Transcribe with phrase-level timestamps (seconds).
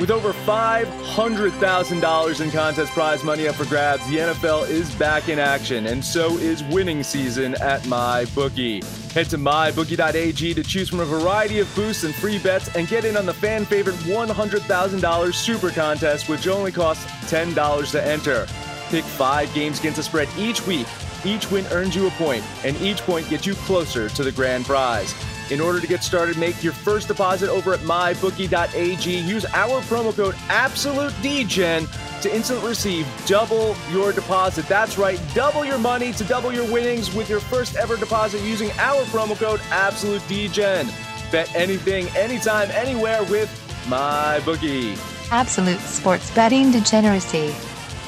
[0.00, 5.40] With over $500,000 in contest prize money up for grabs, the NFL is back in
[5.40, 8.84] action, and so is winning season at MyBookie.
[9.10, 13.04] Head to mybookie.ag to choose from a variety of boosts and free bets and get
[13.04, 18.46] in on the fan favorite $100,000 super contest, which only costs $10 to enter.
[18.90, 20.86] Pick five games against the spread each week.
[21.24, 24.64] Each win earns you a point, and each point gets you closer to the grand
[24.64, 25.12] prize.
[25.50, 29.18] In order to get started, make your first deposit over at mybookie.ag.
[29.20, 34.66] Use our promo code AbsoluteDegen to instantly receive double your deposit.
[34.66, 38.70] That's right, double your money to double your winnings with your first ever deposit using
[38.72, 40.92] our promo code AbsoluteDegen.
[41.32, 43.48] Bet anything, anytime, anywhere with
[43.86, 44.98] MyBookie.
[45.30, 47.54] Absolute sports betting degeneracy.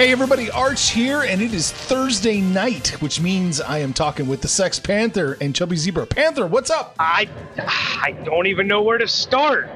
[0.00, 4.40] Hey everybody, Arch here, and it is Thursday night, which means I am talking with
[4.40, 6.06] the Sex Panther and Chubby Zebra.
[6.06, 6.94] Panther, what's up?
[6.98, 9.68] I, I don't even know where to start.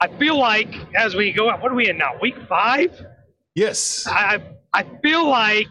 [0.00, 2.18] I feel like as we go, what are we in now?
[2.20, 3.06] Week five?
[3.54, 4.04] Yes.
[4.08, 5.68] I, I feel like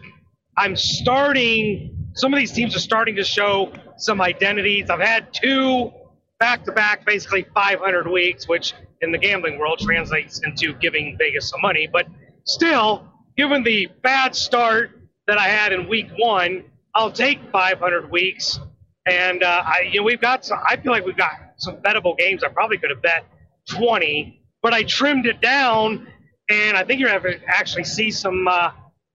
[0.56, 2.10] I'm starting.
[2.14, 4.88] Some of these teams are starting to show some identities.
[4.88, 5.92] I've had two
[6.40, 8.72] back to back, basically 500 weeks, which
[9.02, 11.90] in the gambling world translates into giving Vegas some money.
[11.92, 12.06] But
[12.44, 14.90] still, given the bad start
[15.26, 18.58] that I had in week one, I'll take 500 weeks.
[19.06, 20.58] And uh, I, you know, we've got some.
[20.64, 22.44] I feel like we've got some bettable games.
[22.44, 23.24] I probably could have bet
[23.70, 26.06] 20, but I trimmed it down,
[26.48, 28.46] and I think you're going to actually see some.
[28.46, 28.70] Uh,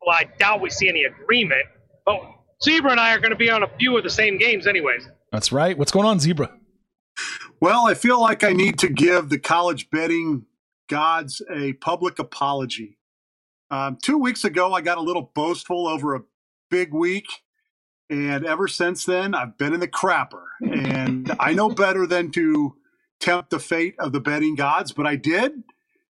[0.06, 1.66] well, I doubt we see any agreement,
[2.06, 2.20] but
[2.64, 5.08] Zebra and I are going to be on a few of the same games, anyways.
[5.32, 5.78] That's right.
[5.78, 6.52] What's going on, Zebra?
[7.60, 10.46] Well, I feel like I need to give the college betting
[10.88, 12.97] gods a public apology.
[13.70, 16.22] Um, two weeks ago, I got a little boastful over a
[16.70, 17.26] big week.
[18.10, 20.44] And ever since then, I've been in the crapper.
[20.62, 22.76] And I know better than to
[23.20, 25.64] tempt the fate of the betting gods, but I did.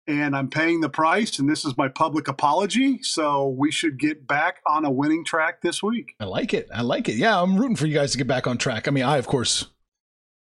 [0.06, 1.40] And I'm paying the price.
[1.40, 3.02] And this is my public apology.
[3.02, 6.14] So we should get back on a winning track this week.
[6.20, 6.68] I like it.
[6.74, 7.16] I like it.
[7.16, 8.88] Yeah, I'm rooting for you guys to get back on track.
[8.88, 9.68] I mean, I, of course,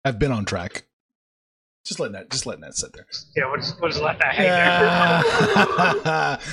[0.04, 0.86] have been on track.
[1.86, 3.06] Just letting that, just letting that sit there.
[3.36, 4.48] Yeah, we'll just, we'll just let that hang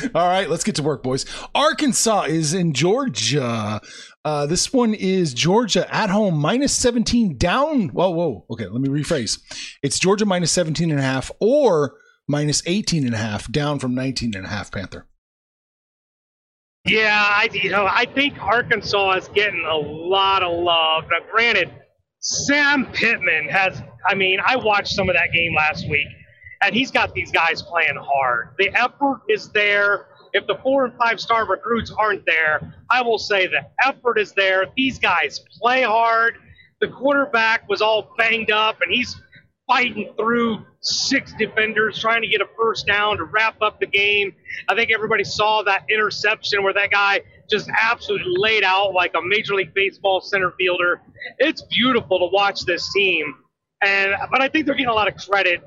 [0.02, 0.10] there.
[0.14, 1.24] All right, let's get to work, boys.
[1.54, 3.80] Arkansas is in Georgia.
[4.26, 7.88] Uh, this one is Georgia at home, minus 17 down.
[7.88, 8.44] Whoa, whoa.
[8.50, 9.40] Okay, let me rephrase.
[9.82, 11.94] It's Georgia minus 17 and a half or
[12.28, 15.06] minus 18 and a half, down from 19 and a half, Panther.
[16.84, 21.04] Yeah, I you know I think Arkansas is getting a lot of love.
[21.04, 21.70] Now, granted,
[22.22, 23.82] Sam Pittman has.
[24.06, 26.06] I mean, I watched some of that game last week,
[26.62, 28.50] and he's got these guys playing hard.
[28.58, 30.06] The effort is there.
[30.32, 34.32] If the four and five star recruits aren't there, I will say the effort is
[34.32, 34.66] there.
[34.76, 36.36] These guys play hard.
[36.80, 39.20] The quarterback was all banged up, and he's
[39.66, 44.32] fighting through six defenders trying to get a first down to wrap up the game.
[44.68, 49.20] I think everybody saw that interception where that guy just absolutely laid out like a
[49.22, 51.00] Major League Baseball center fielder.
[51.38, 53.34] It's beautiful to watch this team.
[53.84, 55.62] And but I think they're getting a lot of credit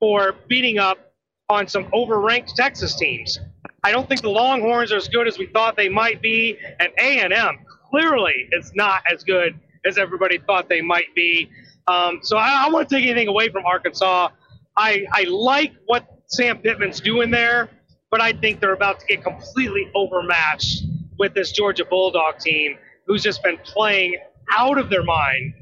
[0.00, 1.12] for beating up
[1.48, 3.38] on some overranked Texas teams.
[3.84, 6.90] I don't think the Longhorns are as good as we thought they might be, and
[6.98, 7.58] A&M
[7.90, 11.48] clearly is not as good as everybody thought they might be.
[11.86, 14.28] Um, so I, don't want to take anything away from Arkansas.
[14.76, 17.70] I, I like what Sam Pittman's doing there,
[18.10, 20.82] but I think they're about to get completely overmatched
[21.18, 24.16] with this Georgia Bulldog team, who's just been playing
[24.50, 25.54] out of their mind,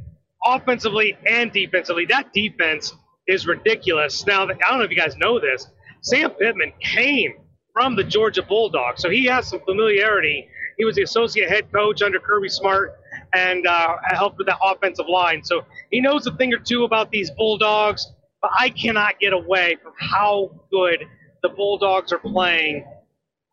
[0.44, 2.06] offensively and defensively.
[2.06, 2.94] That defense
[3.26, 4.26] is ridiculous.
[4.26, 5.67] Now, I don't know if you guys know this.
[6.03, 7.35] Sam Pittman came
[7.73, 10.49] from the Georgia Bulldogs, so he has some familiarity.
[10.79, 12.97] He was the associate head coach under Kirby Smart
[13.35, 15.43] and uh, helped with that offensive line.
[15.44, 18.06] So he knows a thing or two about these Bulldogs,
[18.41, 21.05] but I cannot get away from how good
[21.43, 22.85] the Bulldogs are playing.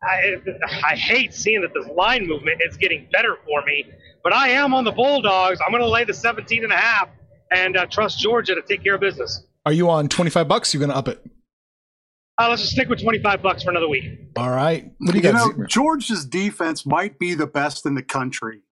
[0.06, 0.36] I,
[0.86, 3.84] I hate seeing that this line movement is getting better for me,
[4.22, 5.60] but I am on the Bulldogs.
[5.64, 7.08] I'm going to lay the 17 and a half
[7.50, 9.44] and uh, trust Georgia to take care of business.
[9.66, 10.74] Are you on 25 bucks?
[10.74, 11.24] You're going to up it.
[12.36, 14.04] Uh, let's just stick with 25 bucks for another week.
[14.36, 14.90] All right.
[14.98, 15.56] What do you, You got?
[15.56, 18.62] know, Georgia's defense might be the best in the country.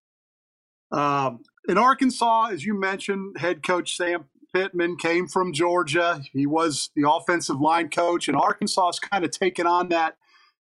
[0.91, 6.21] Um, in Arkansas, as you mentioned, head coach Sam Pittman came from Georgia.
[6.33, 10.17] He was the offensive line coach, and Arkansas has kind of taken on that,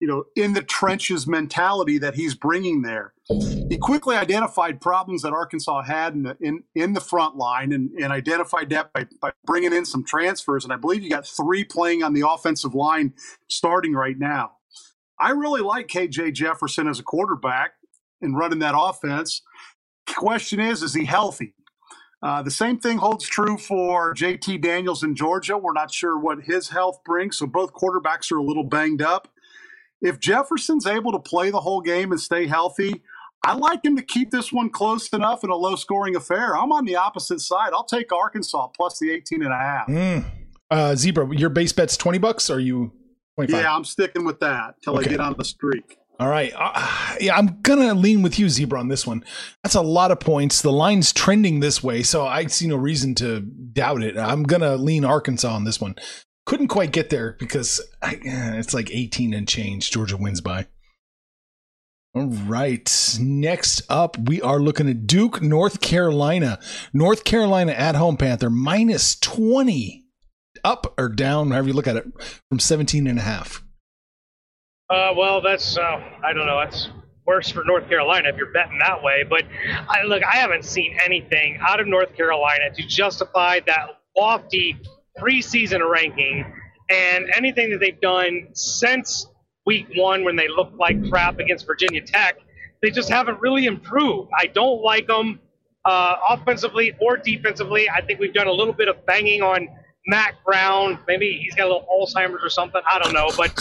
[0.05, 3.15] you know, in the trenches mentality that he's bringing there.
[3.27, 7.89] He quickly identified problems that Arkansas had in the in, in the front line, and,
[7.99, 10.63] and identified that by, by bringing in some transfers.
[10.63, 13.15] And I believe you got three playing on the offensive line
[13.49, 14.57] starting right now.
[15.19, 17.71] I really like KJ Jefferson as a quarterback
[18.21, 19.41] and running that offense.
[20.05, 21.55] Question is, is he healthy?
[22.21, 25.57] Uh, the same thing holds true for JT Daniels in Georgia.
[25.57, 29.29] We're not sure what his health brings, so both quarterbacks are a little banged up.
[30.01, 33.01] If Jefferson's able to play the whole game and stay healthy,
[33.43, 36.57] I like him to keep this one close enough in a low scoring affair.
[36.57, 37.73] I'm on the opposite side.
[37.73, 39.87] I'll take Arkansas plus the 18 and a half.
[39.87, 40.25] Mm.
[40.71, 42.49] Uh, Zebra, your base bet's 20 bucks?
[42.49, 42.91] Or are you
[43.35, 43.61] 25?
[43.61, 45.05] Yeah, I'm sticking with that till Okay.
[45.05, 45.97] I get on the streak.
[46.19, 46.53] All right.
[46.55, 49.23] Uh, yeah, I'm going to lean with you, Zebra, on this one.
[49.63, 50.61] That's a lot of points.
[50.61, 54.17] The line's trending this way, so I see no reason to doubt it.
[54.17, 55.95] I'm going to lean Arkansas on this one.
[56.45, 59.89] Couldn't quite get there because I, eh, it's like 18 and change.
[59.89, 60.67] Georgia wins by.
[62.13, 63.17] All right.
[63.19, 66.59] Next up, we are looking at Duke, North Carolina.
[66.93, 70.03] North Carolina at home, Panther, minus 20.
[70.63, 72.05] Up or down, however you look at it,
[72.49, 73.63] from 17 and a half.
[74.89, 76.59] Uh, well, that's uh, I don't know.
[76.63, 76.89] That's
[77.25, 79.23] worse for North Carolina if you're betting that way.
[79.29, 79.43] But
[79.89, 84.77] I, look, I haven't seen anything out of North Carolina to justify that lofty
[85.19, 86.45] preseason ranking
[86.89, 89.27] and anything that they've done since
[89.65, 92.37] week one when they looked like crap against Virginia Tech.
[92.81, 94.29] They just haven't really improved.
[94.37, 95.39] I don't like them
[95.85, 97.89] uh, offensively or defensively.
[97.89, 99.67] I think we've done a little bit of banging on
[100.07, 100.99] Mack Brown.
[101.07, 102.81] Maybe he's got a little Alzheimer's or something.
[102.91, 103.31] I don't know.
[103.35, 103.55] But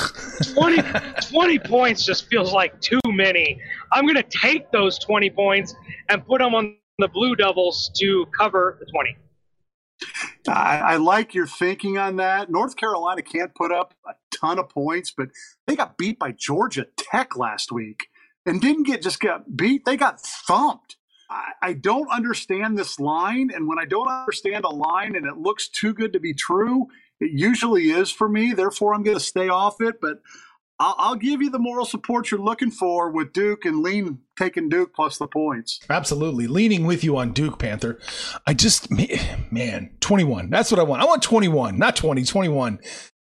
[0.55, 0.83] 20,
[1.31, 3.59] 20 points just feels like too many.
[3.93, 5.75] I'm going to take those 20 points
[6.11, 9.17] and put them on the Blue Devils to cover the 20.
[10.49, 12.51] I, I like your thinking on that.
[12.51, 15.29] North Carolina can't put up a ton of points, but
[15.67, 18.09] they got beat by Georgia Tech last week
[18.47, 19.85] and didn't get just got beat.
[19.85, 20.97] They got thumped.
[21.31, 25.39] I, I don't understand this line, and when I don't understand a line and it
[25.39, 26.89] looks too good to be true,
[27.21, 28.53] it usually is for me.
[28.53, 30.01] Therefore, I'm going to stay off it.
[30.01, 30.21] But
[30.81, 34.69] I'll, I'll give you the moral support you're looking for with Duke and lean taking
[34.69, 35.81] Duke plus the points.
[35.88, 36.47] Absolutely.
[36.47, 38.00] Leaning with you on Duke Panther.
[38.47, 38.91] I just,
[39.50, 40.50] man, 21.
[40.50, 41.03] That's what I want.
[41.03, 42.81] I want 21, not 20, 21.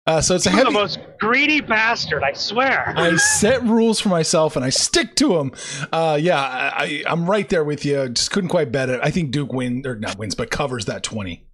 [0.07, 2.93] Uh, so it's a You're the most greedy bastard, I swear.
[2.95, 5.53] I set rules for myself and I stick to them.
[5.93, 8.11] Uh, yeah, I, I, I'm right there with you.
[8.11, 9.01] Just couldn't quite bet it.
[9.03, 11.47] I think Duke wins, or not wins, but covers that 20.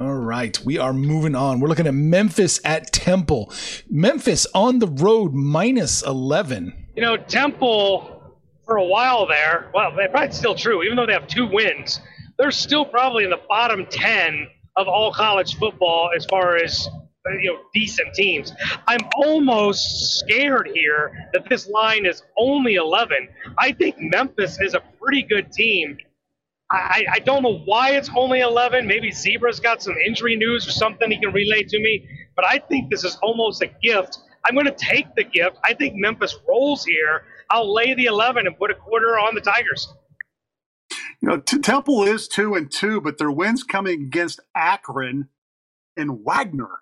[0.00, 1.60] All right, we are moving on.
[1.60, 3.52] We're looking at Memphis at Temple.
[3.90, 6.86] Memphis on the road minus 11.
[6.96, 11.12] You know, Temple, for a while there, well, they're probably still true, even though they
[11.12, 12.00] have two wins,
[12.38, 16.88] they're still probably in the bottom 10 of all college football as far as
[17.28, 18.54] uh, you know decent teams.
[18.88, 23.28] I'm almost scared here that this line is only 11.
[23.58, 25.98] I think Memphis is a pretty good team.
[26.70, 28.86] I, I don't know why it's only 11.
[28.86, 32.58] Maybe Zebra's got some injury news or something he can relay to me, but I
[32.58, 34.18] think this is almost a gift.
[34.46, 35.56] I'm going to take the gift.
[35.64, 37.24] I think Memphis rolls here.
[37.50, 39.92] I'll lay the 11 and put a quarter on the Tigers.
[41.20, 45.28] You know, T- Temple is two and two, but their wins coming against Akron
[45.96, 46.80] and Wagner.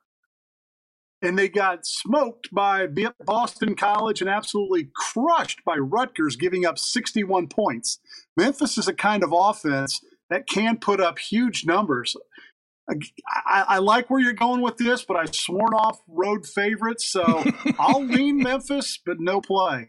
[1.20, 2.87] And they got smoked by
[3.25, 7.98] Boston College and absolutely crushed by Rutgers, giving up 61 points.
[8.37, 12.16] Memphis is a kind of offense that can put up huge numbers.
[12.88, 12.94] I,
[13.46, 17.44] I, I like where you're going with this, but I've sworn off road favorites, so
[17.78, 19.88] I'll lean Memphis, but no play.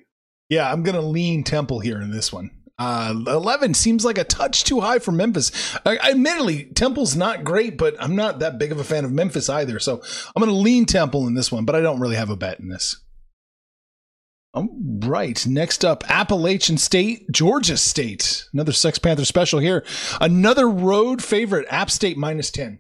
[0.50, 2.50] Yeah, I'm going to lean Temple here in this one.
[2.80, 5.52] Uh, 11 seems like a touch too high for Memphis.
[5.86, 9.50] I, admittedly, Temple's not great, but I'm not that big of a fan of Memphis
[9.50, 9.80] either.
[9.80, 10.02] So
[10.36, 12.60] I'm going to lean Temple in this one, but I don't really have a bet
[12.62, 12.96] in this.
[14.54, 14.70] All
[15.04, 15.46] right.
[15.46, 18.48] Next up, Appalachian State, Georgia State.
[18.54, 19.84] Another Sex Panther special here.
[20.22, 22.80] Another road favorite, App State minus 10.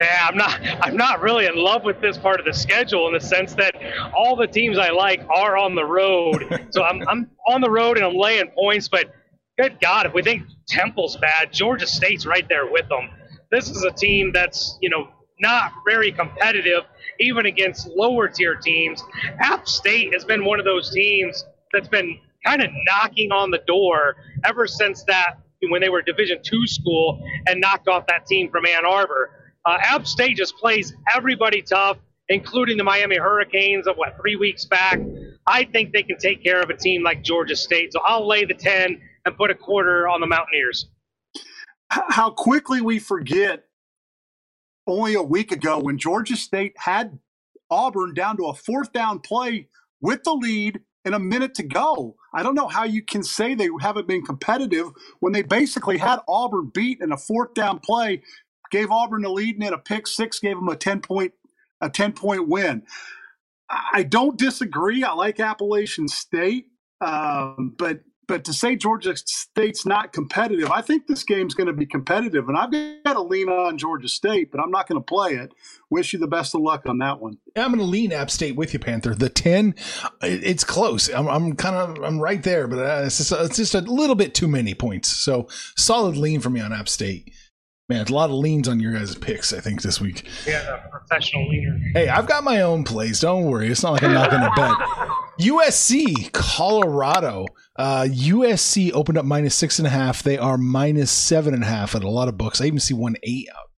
[0.00, 0.60] Yeah, I'm not.
[0.82, 3.74] I'm not really in love with this part of the schedule in the sense that
[4.16, 6.68] all the teams I like are on the road.
[6.70, 8.88] so I'm I'm on the road and I'm laying points.
[8.88, 9.12] But
[9.58, 13.10] good God, if we think Temple's bad, Georgia State's right there with them.
[13.50, 15.08] This is a team that's you know
[15.40, 16.84] not very competitive,
[17.18, 19.02] even against lower tier teams.
[19.40, 23.60] App State has been one of those teams that's been kind of knocking on the
[23.66, 25.34] door ever since that
[25.68, 29.30] when they were Division two school and knocked off that team from Ann Arbor.
[29.64, 31.98] Uh, App State just plays everybody tough,
[32.28, 35.00] including the Miami Hurricanes of what three weeks back.
[35.46, 38.44] I think they can take care of a team like Georgia State, so I'll lay
[38.44, 40.86] the ten and put a quarter on the Mountaineers.
[41.90, 43.64] How quickly we forget
[44.86, 47.18] only a week ago when Georgia State had
[47.70, 49.68] Auburn down to a fourth down play
[50.00, 52.16] with the lead and a minute to go.
[52.32, 54.86] I don't know how you can say they haven't been competitive
[55.20, 58.22] when they basically had Auburn beat in a fourth down play,
[58.70, 61.32] gave Auburn the lead and then a pick six, gave them a 10 point
[61.80, 62.82] a 10 point win.
[63.70, 65.04] I don't disagree.
[65.04, 66.66] I like Appalachian State,
[67.00, 68.00] um, but
[68.30, 72.48] but to say Georgia State's not competitive, I think this game's going to be competitive,
[72.48, 72.70] and I've
[73.04, 75.52] got to lean on Georgia State, but I'm not going to play it.
[75.90, 77.38] Wish you the best of luck on that one.
[77.56, 79.16] I'm going to lean App State with you, Panther.
[79.16, 79.74] The ten,
[80.22, 81.08] it's close.
[81.12, 84.14] I'm, I'm kind of I'm right there, but uh, it's just, it's just a little
[84.14, 85.08] bit too many points.
[85.08, 87.32] So solid lean for me on App State.
[87.90, 90.24] Man, it's a lot of leans on your guys' picks, I think, this week.
[90.46, 91.76] Yeah, a professional leaner.
[91.92, 93.18] Hey, I've got my own plays.
[93.18, 93.66] Don't worry.
[93.66, 94.76] It's not like I'm not going to bet.
[95.40, 97.46] USC, Colorado.
[97.74, 100.22] Uh, USC opened up minus six and a half.
[100.22, 102.60] They are minus seven and a half at a lot of books.
[102.60, 103.70] I even see one eight out.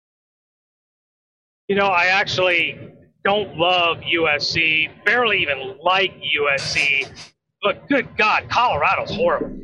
[1.68, 2.92] You know, I actually
[3.24, 7.10] don't love USC, barely even like USC,
[7.62, 9.58] but good God, Colorado's horrible.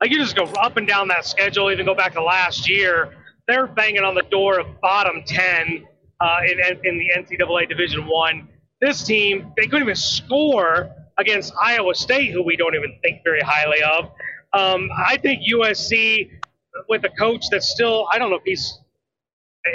[0.00, 3.17] Like you just go up and down that schedule, even go back to last year
[3.48, 5.84] they're banging on the door of bottom 10
[6.20, 8.46] uh, in, in the NCAA Division One.
[8.80, 13.40] This team, they couldn't even score against Iowa State, who we don't even think very
[13.40, 14.12] highly of.
[14.52, 16.30] Um, I think USC,
[16.88, 18.78] with a coach that's still, I don't know if he's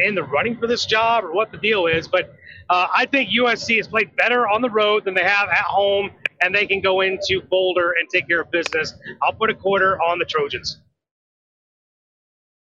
[0.06, 2.34] in the running for this job or what the deal is, but
[2.70, 6.12] uh, I think USC has played better on the road than they have at home,
[6.42, 8.94] and they can go into Boulder and take care of business.
[9.22, 10.80] I'll put a quarter on the Trojans.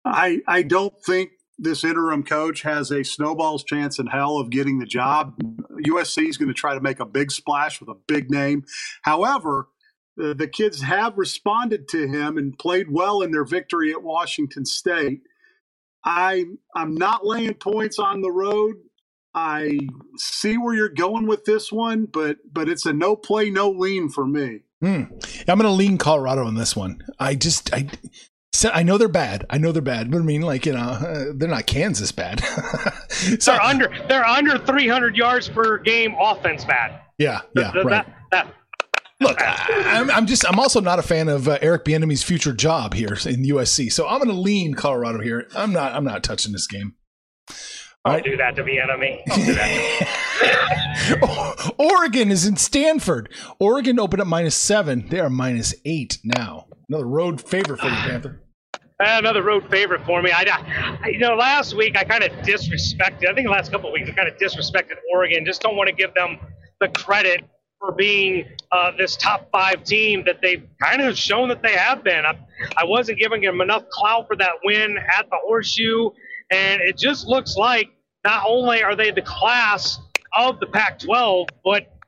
[0.04, 4.78] I I don't think this interim coach has a snowball's chance in hell of getting
[4.78, 5.34] the job.
[5.86, 8.64] USC is going to try to make a big splash with a big name.
[9.02, 9.68] However,
[10.16, 14.64] the, the kids have responded to him and played well in their victory at Washington
[14.64, 15.20] State.
[16.04, 18.76] I I'm not laying points on the road.
[19.34, 19.78] I
[20.16, 24.08] see where you're going with this one, but but it's a no play, no lean
[24.08, 24.60] for me.
[24.80, 25.04] Hmm.
[25.46, 27.02] I'm going to lean Colorado on this one.
[27.18, 27.88] I just I
[28.52, 29.46] so I know they're bad.
[29.50, 32.40] I know they're bad, but I mean, like you know, uh, they're not Kansas bad.
[33.08, 37.00] so, they're under they're under 300 yards per game offense bad.
[37.18, 38.06] Yeah, yeah, right.
[38.06, 38.54] That, that,
[39.20, 42.94] Look, I'm, I'm, just I'm also not a fan of uh, Eric Bieniemy's future job
[42.94, 45.46] here in USC, so I'm going to lean Colorado here.
[45.54, 46.94] I'm not I'm not touching this game.
[48.02, 48.24] I'll right.
[48.24, 49.20] do that to Bieniemy.
[51.78, 53.30] Oregon is in Stanford.
[53.58, 55.06] Oregon opened up minus seven.
[55.08, 56.66] They are minus eight now.
[56.90, 58.40] Another road favorite for you, Panther.
[58.98, 60.32] Another road favorite for me.
[60.32, 63.28] I, I you know, last week I kind of disrespected.
[63.28, 65.46] I think the last couple of weeks I kind of disrespected Oregon.
[65.46, 66.38] Just don't want to give them
[66.80, 67.42] the credit
[67.78, 72.02] for being uh, this top five team that they've kind of shown that they have
[72.02, 72.26] been.
[72.26, 72.36] I,
[72.76, 76.10] I wasn't giving them enough clout for that win at the Horseshoe,
[76.50, 77.88] and it just looks like
[78.24, 79.98] not only are they the class
[80.36, 81.99] of the Pac-12, but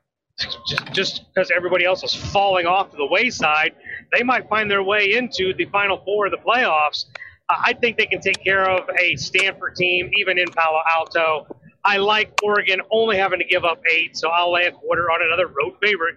[0.93, 3.73] just because everybody else is falling off to the wayside,
[4.11, 7.05] they might find their way into the final four of the playoffs.
[7.49, 11.47] I think they can take care of a Stanford team, even in Palo Alto.
[11.83, 15.19] I like Oregon only having to give up eight, so I'll lay a quarter on
[15.21, 16.15] another road favorite.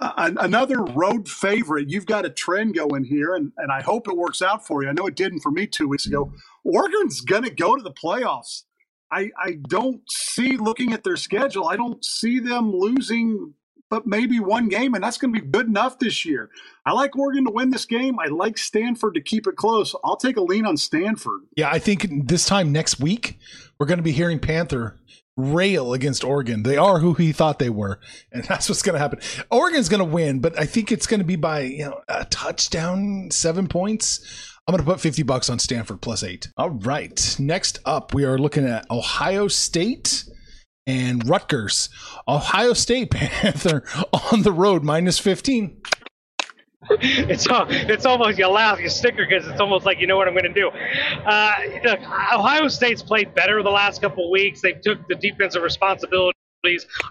[0.00, 1.88] Another road favorite.
[1.88, 4.88] You've got a trend going here, and, and I hope it works out for you.
[4.88, 6.32] I know it didn't for me two weeks ago.
[6.64, 8.64] Oregon's going to go to the playoffs.
[9.12, 13.54] I, I don't see, looking at their schedule, I don't see them losing
[13.92, 16.48] but maybe one game, and that's going to be good enough this year.
[16.86, 18.18] I like Oregon to win this game.
[18.18, 19.94] I like Stanford to keep it close.
[20.02, 21.42] I'll take a lean on Stanford.
[21.58, 23.38] Yeah, I think this time next week,
[23.78, 24.98] we're going to be hearing Panther
[25.36, 26.62] rail against Oregon.
[26.62, 28.00] They are who he thought they were,
[28.32, 29.20] and that's what's going to happen.
[29.50, 32.24] Oregon's going to win, but I think it's going to be by you know a
[32.24, 34.51] touchdown, seven points.
[34.68, 36.48] I'm going to put 50 bucks on Stanford plus eight.
[36.56, 37.36] All right.
[37.40, 40.24] Next up, we are looking at Ohio State
[40.86, 41.88] and Rutgers.
[42.28, 43.82] Ohio State Panther
[44.30, 45.82] on the road minus 15.
[47.00, 50.34] It's it's almost you laugh, you sticker because it's almost like you know what I'm
[50.34, 50.68] going to do.
[50.68, 51.54] Uh,
[51.84, 54.60] look, Ohio State's played better the last couple weeks.
[54.60, 56.34] They took the defensive responsibilities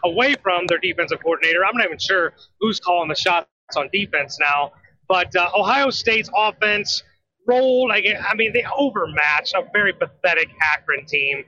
[0.03, 1.65] away from their defensive coordinator.
[1.65, 4.71] I'm not even sure who's calling the shots on defense now.
[5.07, 7.03] But uh, Ohio State's offense
[7.47, 7.91] rolled.
[7.91, 8.01] I
[8.35, 11.43] mean, they overmatched a very pathetic Akron team.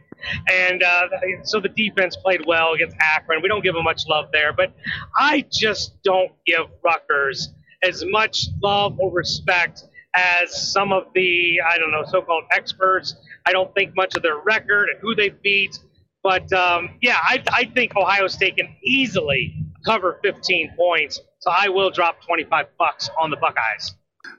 [0.50, 1.08] and uh,
[1.44, 3.42] so the defense played well against Akron.
[3.42, 4.74] We don't give them much love there, but
[5.18, 7.50] I just don't give Rutgers
[7.84, 9.84] as much love or respect
[10.16, 13.16] as some of the I don't know so-called experts.
[13.46, 15.78] I don't think much of their record and who they beat,
[16.22, 21.20] but um, yeah, I, I think Ohio State can easily cover 15 points.
[21.40, 23.96] So I will drop 25 bucks on the Buckeyes.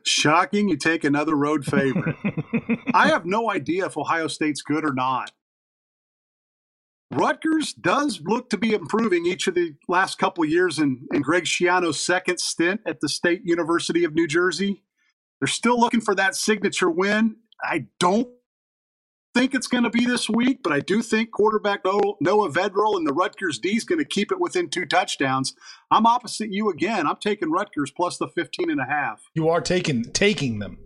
[0.07, 2.17] Shocking, you take another road favorite.
[2.95, 5.33] I have no idea if Ohio State's good or not.
[7.11, 11.45] Rutgers does look to be improving each of the last couple years in, in Greg
[11.45, 14.83] Schiano's second stint at the State University of New Jersey.
[15.41, 17.37] They're still looking for that signature win.
[17.63, 18.29] I don't
[19.35, 23.07] think it's going to be this week, but I do think quarterback Noah Vedral and
[23.07, 25.55] the Rutgers D is going to keep it within two touchdowns.
[25.91, 27.07] I'm opposite you again.
[27.07, 29.23] I'm taking Rutgers plus the 15 and a half.
[29.35, 30.79] You are taking taking them.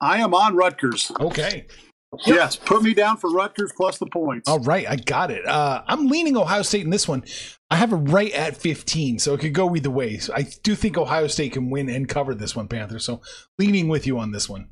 [0.00, 1.12] I am on Rutgers.
[1.20, 1.66] Okay.
[2.26, 4.48] Yes, put me down for Rutgers plus the points.
[4.48, 5.44] All right, I got it.
[5.46, 7.24] Uh, I'm leaning Ohio State in this one.
[7.70, 10.18] I have it right at 15, so it could go either way.
[10.18, 13.00] So I do think Ohio State can win and cover this one, Panther.
[13.00, 13.20] So
[13.58, 14.68] leaning with you on this one.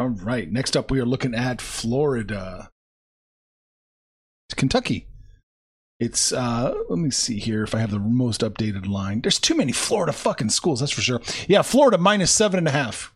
[0.00, 2.70] All right, next up we are looking at Florida.
[4.48, 5.08] It's Kentucky.
[5.98, 9.20] It's uh let me see here if I have the most updated line.
[9.20, 11.20] There's too many Florida fucking schools, that's for sure.
[11.48, 13.14] Yeah, Florida minus seven and a half.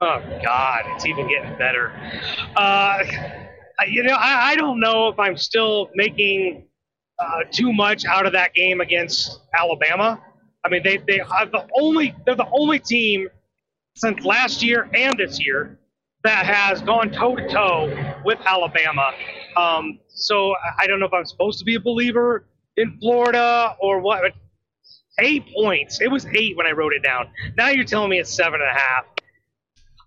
[0.00, 1.92] Oh God, it's even getting better.
[2.56, 3.00] Uh,
[3.86, 6.64] you know, I, I don't know if I'm still making
[7.18, 10.18] uh, too much out of that game against Alabama.
[10.64, 13.28] I mean, they they are the only they're the only team
[13.94, 15.78] since last year and this year
[16.24, 19.10] that has gone toe to toe with Alabama.
[19.56, 22.46] Um, so I don't know if I'm supposed to be a believer
[22.76, 24.32] in Florida or what.
[25.18, 26.00] Eight points.
[26.00, 27.28] It was eight when I wrote it down.
[27.56, 29.04] Now you're telling me it's seven and a half.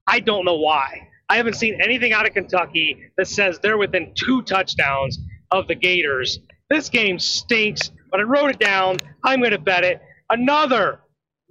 [0.07, 1.09] I don't know why.
[1.29, 5.19] I haven't seen anything out of Kentucky that says they're within two touchdowns
[5.51, 6.39] of the Gators.
[6.69, 8.97] This game stinks, but I wrote it down.
[9.23, 10.01] I'm going to bet it.
[10.29, 10.99] Another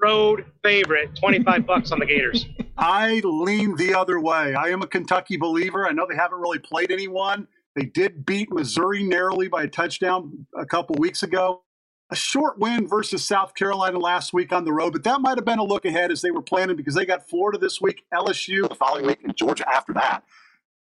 [0.01, 2.47] road favorite, 25 bucks on the Gators.
[2.77, 4.55] I lean the other way.
[4.55, 5.87] I am a Kentucky believer.
[5.87, 7.47] I know they haven't really played anyone.
[7.77, 11.63] They did beat Missouri narrowly by a touchdown a couple weeks ago
[12.11, 15.45] a short win versus South Carolina last week on the road, but that might have
[15.45, 18.69] been a look ahead as they were planning because they got Florida this week, LSU
[18.69, 20.23] the following week, and Georgia after that.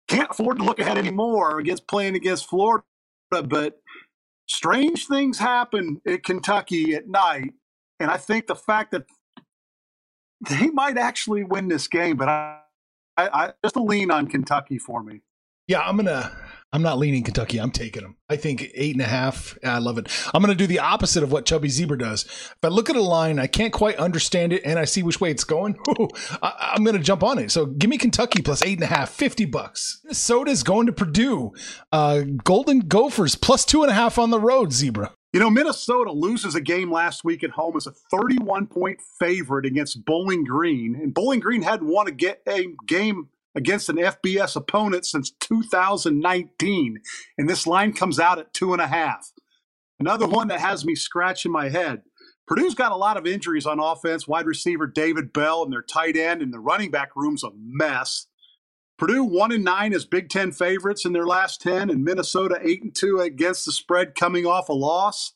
[0.09, 2.85] Can't afford to look ahead anymore against playing against Florida,
[3.31, 3.81] but
[4.47, 7.53] strange things happen at Kentucky at night.
[8.03, 9.05] And I think the fact that
[10.49, 12.59] they might actually win this game, but I,
[13.17, 15.23] I, I just lean on Kentucky for me.
[15.69, 16.33] Yeah, I'm gonna
[16.73, 17.59] I'm not leaning Kentucky.
[17.59, 18.17] I'm taking them.
[18.31, 19.59] I think eight and a half.
[19.62, 20.09] I love it.
[20.33, 22.25] I'm going to do the opposite of what Chubby Zebra does.
[22.25, 25.21] If I look at a line, I can't quite understand it, and I see which
[25.21, 25.79] way it's going.
[26.43, 27.51] I, am going to jump on it.
[27.51, 30.01] So give me Kentucky plus eight and a half, 50 bucks.
[30.05, 31.53] Minnesota's going to Purdue.
[31.93, 35.12] Uh, Golden Gophers plus two and a half on the road, Zebra.
[35.33, 39.64] You know, Minnesota loses a game last week at home as a 31 point favorite
[39.64, 40.95] against Bowling Green.
[40.95, 47.01] And Bowling Green hadn't won a, get, a game against an FBS opponent since 2019.
[47.38, 49.33] And this line comes out at two and a half.
[49.99, 52.03] Another one that has me scratching my head.
[52.47, 54.29] Purdue's got a lot of injuries on offense.
[54.29, 58.27] Wide receiver David Bell and their tight end and the running back room's a mess.
[59.03, 62.85] Purdue one and nine as Big Ten favorites in their last ten, and Minnesota eight
[62.85, 65.33] and two against the spread, coming off a loss.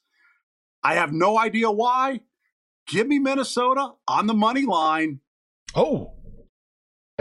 [0.85, 2.20] I have no idea why.
[2.87, 5.18] Give me Minnesota on the money line.
[5.74, 6.12] Oh,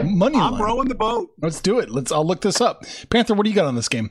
[0.00, 0.62] Money I'm line.
[0.62, 1.30] rowing the boat.
[1.42, 1.90] Let's do it.
[1.90, 2.12] Let's.
[2.12, 2.84] I'll look this up.
[3.10, 4.10] Panther, what do you got on this game?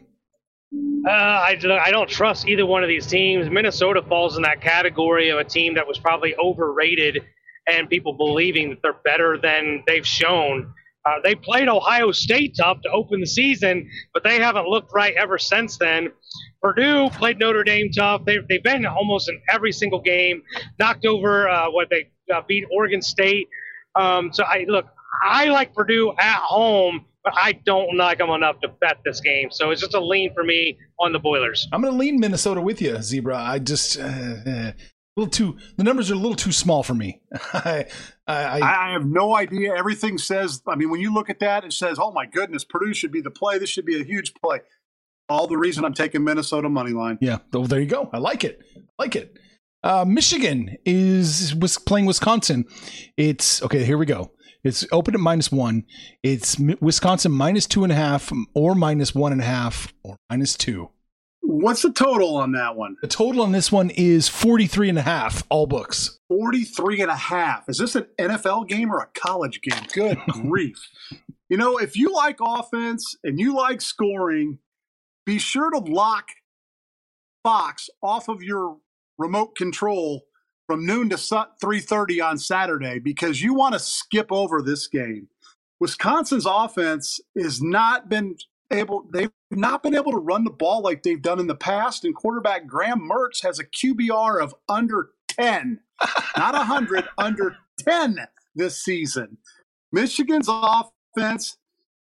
[1.07, 3.49] Uh, I, I don't trust either one of these teams.
[3.49, 7.23] Minnesota falls in that category of a team that was probably overrated
[7.65, 10.73] and people believing that they're better than they've shown.
[11.05, 15.13] Uh, they played Ohio State tough to open the season, but they haven't looked right
[15.15, 16.09] ever since then.
[16.61, 18.25] Purdue played Notre Dame tough.
[18.25, 20.41] They, they've been almost in every single game,
[20.79, 23.47] knocked over uh, what they uh, beat Oregon State.
[23.95, 24.87] Um, so I look,
[25.23, 29.49] I like Purdue at home, but I don't like them enough to bet this game.
[29.51, 31.67] So it's just a lean for me on the Boilers.
[31.71, 33.37] I'm going to lean Minnesota with you, Zebra.
[33.37, 33.99] I just.
[33.99, 34.71] Uh, uh,
[35.15, 37.21] a little too the numbers are a little too small for me.
[37.53, 37.85] I,
[38.27, 39.75] I, I have no idea.
[39.75, 42.93] Everything says i mean when you look at that it says oh my goodness purdue
[42.93, 43.57] should be the play.
[43.57, 44.59] This should be a huge play.
[45.29, 47.17] All the reason i'm taking minnesota money line.
[47.21, 47.39] Yeah.
[47.51, 48.09] Well, there you go.
[48.13, 48.59] I like it.
[48.75, 49.37] I like it.
[49.83, 52.65] Uh, michigan is was playing wisconsin.
[53.17, 54.31] It's okay here we go.
[54.65, 55.85] It's open at minus one.
[56.23, 60.55] It's Wisconsin minus two and a half, or minus one and a half, or minus
[60.57, 60.89] two.
[61.47, 62.97] What's the total on that one?
[63.01, 66.19] The total on this one is 43 and a half, all books.
[66.27, 67.69] 43 and a half.
[67.69, 69.83] Is this an NFL game or a college game?
[69.93, 70.77] Good grief.
[71.49, 74.57] You know, if you like offense and you like scoring,
[75.25, 76.29] be sure to lock
[77.43, 78.77] Fox off of your
[79.19, 80.23] remote control
[80.65, 85.27] from noon to 3:30 on Saturday because you want to skip over this game.
[85.79, 88.35] Wisconsin's offense has not been
[88.71, 92.05] able they've not been able to run the ball like they've done in the past
[92.05, 95.79] and quarterback Graham Mertz has a QBR of under 10.
[96.37, 98.17] not 100, under 10
[98.55, 99.37] this season.
[99.91, 101.57] Michigan's offense,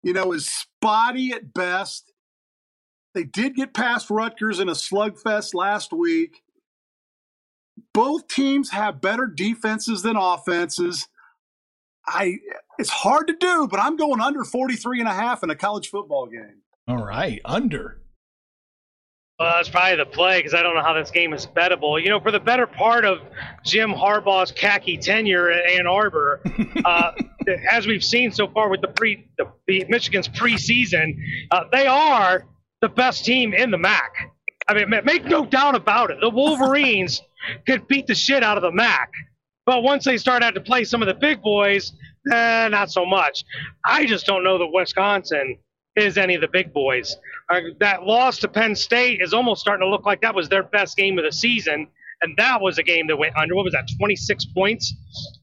[0.04, 2.12] you know, is spotty at best.
[3.14, 6.42] They did get past Rutgers in a slugfest last week.
[7.94, 11.08] Both teams have better defenses than offenses.
[12.06, 12.38] I
[12.80, 15.90] it's hard to do, but I'm going under 43 and a half in a college
[15.90, 16.62] football game.
[16.88, 18.00] All right, under.
[19.40, 22.02] Well, that's probably the play because I don't know how this game is bettable.
[22.02, 23.20] You know, for the better part of
[23.64, 26.42] Jim Harbaugh's khaki tenure at Ann Arbor,
[26.86, 27.12] uh,
[27.70, 31.18] as we've seen so far with the pre the, the Michigan's preseason,
[31.52, 32.46] uh, they are
[32.82, 34.12] the best team in the MAC.
[34.68, 36.18] I mean, make no doubt about it.
[36.20, 37.22] The Wolverines
[37.68, 39.12] could beat the shit out of the MAC.
[39.66, 41.92] But once they start out to play some of the big boys,
[42.32, 43.44] eh, not so much.
[43.86, 45.58] I just don't know that Wisconsin
[45.98, 47.16] is any of the big boys.
[47.50, 50.64] Uh, that loss to Penn State is almost starting to look like that was their
[50.64, 51.88] best game of the season.
[52.22, 53.56] And that was a game that went under.
[53.56, 54.94] What was that, 26 points?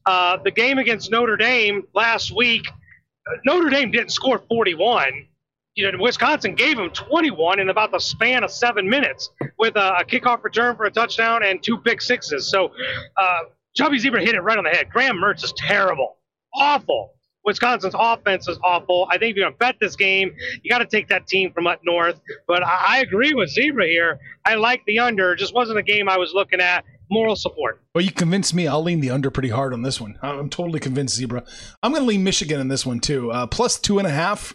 [0.05, 5.27] Uh, the game against Notre Dame last week, uh, Notre Dame didn't score 41
[5.75, 9.97] you know, Wisconsin gave them 21 in about the span of seven minutes with a,
[9.99, 12.49] a kickoff return for a touchdown and two pick sixes.
[12.49, 12.71] So,
[13.17, 13.39] uh,
[13.75, 14.89] Chubby Zebra hit it right on the head.
[14.89, 16.17] Graham Mertz is terrible,
[16.53, 17.14] awful.
[17.45, 19.07] Wisconsin's offense is awful.
[19.09, 21.51] I think if you're going to bet this game, you got to take that team
[21.53, 22.19] from up north.
[22.47, 24.19] But I, I agree with Zebra here.
[24.45, 25.33] I like the under.
[25.33, 26.83] It just wasn't a game I was looking at.
[27.11, 27.81] Moral support.
[27.93, 28.67] Well, you convinced me.
[28.67, 30.17] I'll lean the under pretty hard on this one.
[30.23, 31.43] I'm totally convinced, Zebra.
[31.83, 33.31] I'm going to lean Michigan in this one too.
[33.31, 34.53] Uh, plus two and a half.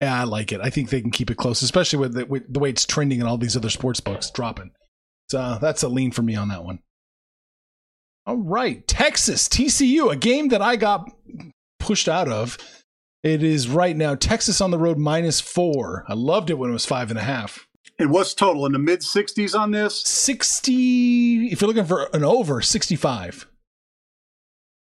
[0.00, 0.60] Yeah, I like it.
[0.62, 3.20] I think they can keep it close, especially with the, with the way it's trending
[3.20, 4.70] and all these other sports books dropping.
[5.30, 6.80] So uh, that's a lean for me on that one.
[8.26, 11.10] All right, Texas TCU, a game that I got
[11.84, 12.56] pushed out of.
[13.22, 16.04] It is right now Texas on the road minus four.
[16.08, 17.66] I loved it when it was five and a half.
[17.98, 20.00] And what's total in the mid 60s on this?
[20.02, 21.46] 60.
[21.46, 23.46] If you're looking for an over, 65.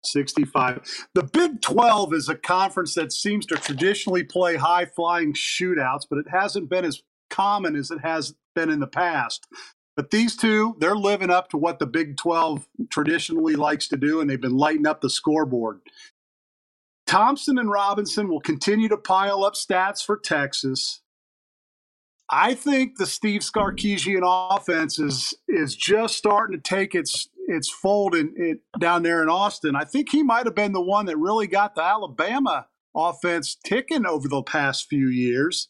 [0.04, 0.82] 65.
[1.14, 6.20] The Big 12 is a conference that seems to traditionally play high flying shootouts, but
[6.20, 9.48] it hasn't been as common as it has been in the past.
[9.96, 14.22] But these two, they're living up to what the Big 12 traditionally likes to do,
[14.22, 15.82] and they've been lighting up the scoreboard.
[17.08, 21.02] Thompson and Robinson will continue to pile up stats for Texas.
[22.30, 28.14] I think the Steve Sarkisian offense is is just starting to take its its fold
[28.14, 29.76] in, it, down there in Austin.
[29.76, 34.06] I think he might have been the one that really got the Alabama offense ticking
[34.06, 35.70] over the past few years.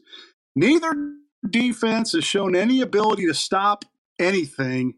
[0.56, 1.14] Neither
[1.48, 3.86] defense has shown any ability to stop
[4.18, 4.96] anything.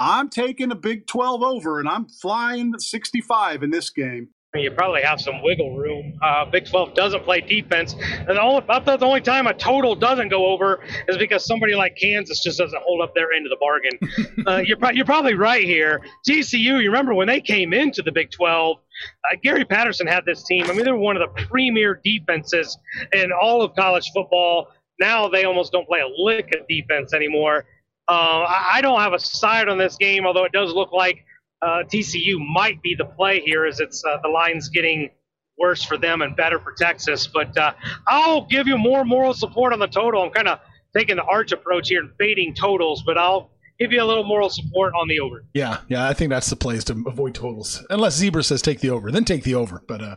[0.00, 5.02] I'm taking a Big 12 over, and I'm flying 65 in this game you probably
[5.02, 6.18] have some wiggle room.
[6.22, 7.94] Uh, Big 12 doesn't play defense.
[7.94, 11.74] And the only, about the only time a total doesn't go over is because somebody
[11.74, 14.46] like Kansas just doesn't hold up their end of the bargain.
[14.46, 16.00] uh, you're, you're probably right here.
[16.26, 20.42] TCU, you remember when they came into the Big 12, uh, Gary Patterson had this
[20.44, 20.64] team.
[20.64, 22.78] I mean, they were one of the premier defenses
[23.12, 24.68] in all of college football.
[24.98, 27.66] Now they almost don't play a lick of defense anymore.
[28.08, 31.26] Uh, I, I don't have a side on this game, although it does look like
[31.62, 35.10] uh, TCU might be the play here, as it's uh, the line's getting
[35.58, 37.26] worse for them and better for Texas.
[37.26, 37.72] But uh,
[38.06, 40.22] I'll give you more moral support on the total.
[40.22, 40.60] I'm kind of
[40.96, 44.50] taking the arch approach here and fading totals, but I'll give you a little moral
[44.50, 45.44] support on the over.
[45.54, 47.84] Yeah, yeah, I think that's the place to avoid totals.
[47.90, 49.82] Unless Zebra says take the over, then take the over.
[49.86, 50.16] But uh,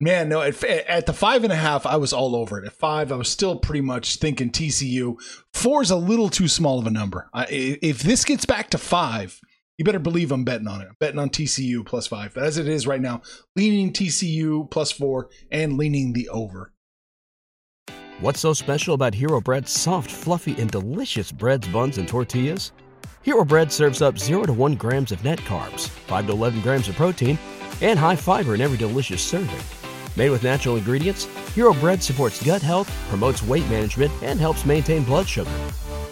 [0.00, 2.66] man, no, at, at the five and a half, I was all over it.
[2.66, 5.16] At five, I was still pretty much thinking TCU.
[5.52, 7.28] Four is a little too small of a number.
[7.32, 9.40] I, if this gets back to five
[9.78, 10.88] you better believe I'm betting on it.
[10.88, 12.34] I'm betting on TCU plus five.
[12.34, 13.22] But as it is right now,
[13.54, 16.72] leaning TCU plus four and leaning the over.
[18.20, 22.72] What's so special about Hero Bread's soft, fluffy, and delicious breads, buns, and tortillas?
[23.22, 26.88] Hero Bread serves up 0 to 1 grams of net carbs, 5 to 11 grams
[26.88, 27.38] of protein,
[27.82, 29.60] and high fiber in every delicious serving.
[30.16, 35.04] Made with natural ingredients, Hero Bread supports gut health, promotes weight management, and helps maintain
[35.04, 35.50] blood sugar.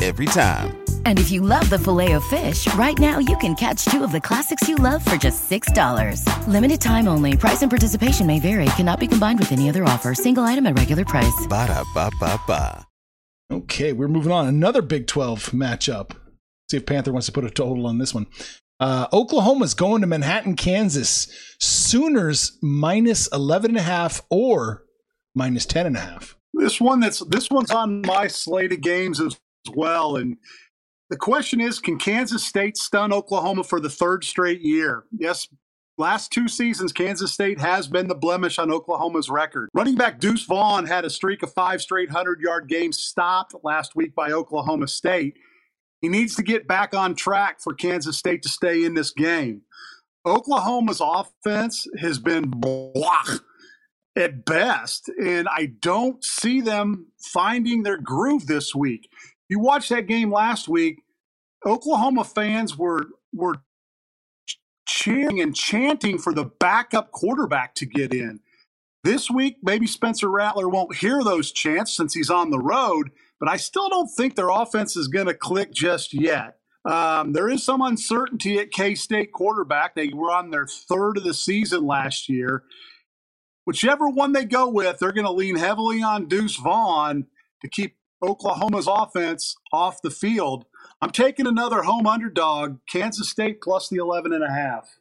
[0.00, 0.76] every time.
[1.04, 4.12] And if you love the filet of fish, right now you can catch two of
[4.12, 6.24] the classics you love for just $6.
[6.48, 7.36] Limited time only.
[7.36, 8.66] Price and participation may vary.
[8.76, 10.14] Cannot be combined with any other offer.
[10.14, 11.46] Single item at regular price.
[11.48, 12.86] Ba da ba ba ba.
[13.52, 14.46] Okay, we're moving on.
[14.46, 16.12] Another Big 12 matchup.
[16.70, 18.26] See if Panther wants to put a total on this one.
[18.78, 21.26] Uh, Oklahoma's going to Manhattan, Kansas.
[21.60, 24.84] Sooners minus 11 and a half or
[25.34, 26.36] minus 10 and a half.
[26.54, 29.38] This one that's this one's on my slate of games as
[29.74, 30.16] well.
[30.16, 30.36] And
[31.10, 35.04] the question is, can Kansas State stun Oklahoma for the third straight year?
[35.16, 35.48] Yes,
[35.98, 39.68] last two seasons, Kansas State has been the blemish on Oklahoma's record.
[39.74, 43.94] Running back Deuce Vaughn had a streak of five straight 100 yard games stopped last
[43.94, 45.36] week by Oklahoma State.
[46.00, 49.62] He needs to get back on track for Kansas State to stay in this game.
[50.26, 53.24] Oklahoma's offense has been blah
[54.16, 59.08] at best, and I don't see them finding their groove this week.
[59.50, 61.02] You watched that game last week.
[61.66, 63.56] Oklahoma fans were were
[64.86, 68.40] cheering and chanting for the backup quarterback to get in.
[69.02, 73.10] This week, maybe Spencer Rattler won't hear those chants since he's on the road,
[73.40, 76.58] but I still don't think their offense is going to click just yet.
[76.84, 79.94] Um, there is some uncertainty at K State quarterback.
[79.94, 82.62] They were on their third of the season last year.
[83.64, 87.26] Whichever one they go with, they're going to lean heavily on Deuce Vaughn
[87.62, 90.66] to keep Oklahoma's offense off the field.
[91.00, 94.98] I'm taking another home underdog, Kansas State plus the 11 and a half.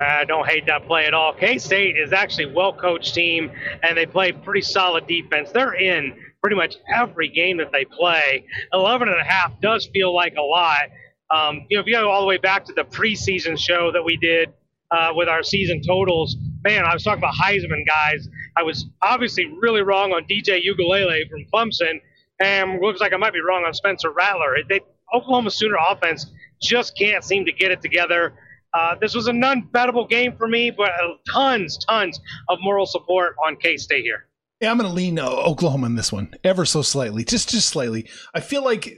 [0.00, 1.32] I don't hate that play at all.
[1.32, 5.50] K State is actually a well coached team, and they play pretty solid defense.
[5.52, 8.44] They're in pretty much every game that they play.
[8.72, 10.88] 11 and a half does feel like a lot.
[11.30, 14.02] Um, you know, if you go all the way back to the preseason show that
[14.04, 14.52] we did
[14.90, 18.28] uh, with our season totals, man, I was talking about Heisman guys.
[18.56, 22.00] I was obviously really wrong on DJ Uiagalelei from Clemson,
[22.40, 24.56] and looks like I might be wrong on Spencer Rattler.
[24.68, 24.80] They,
[25.14, 26.26] Oklahoma Sooner offense
[26.60, 28.34] just can't seem to get it together.
[28.74, 33.36] Uh, this was a non-bettable game for me, but uh, tons, tons of moral support
[33.44, 34.26] on K State here.
[34.60, 37.68] Yeah, I'm going to lean uh, Oklahoma in this one, ever so slightly, just just
[37.68, 38.08] slightly.
[38.32, 38.96] I feel like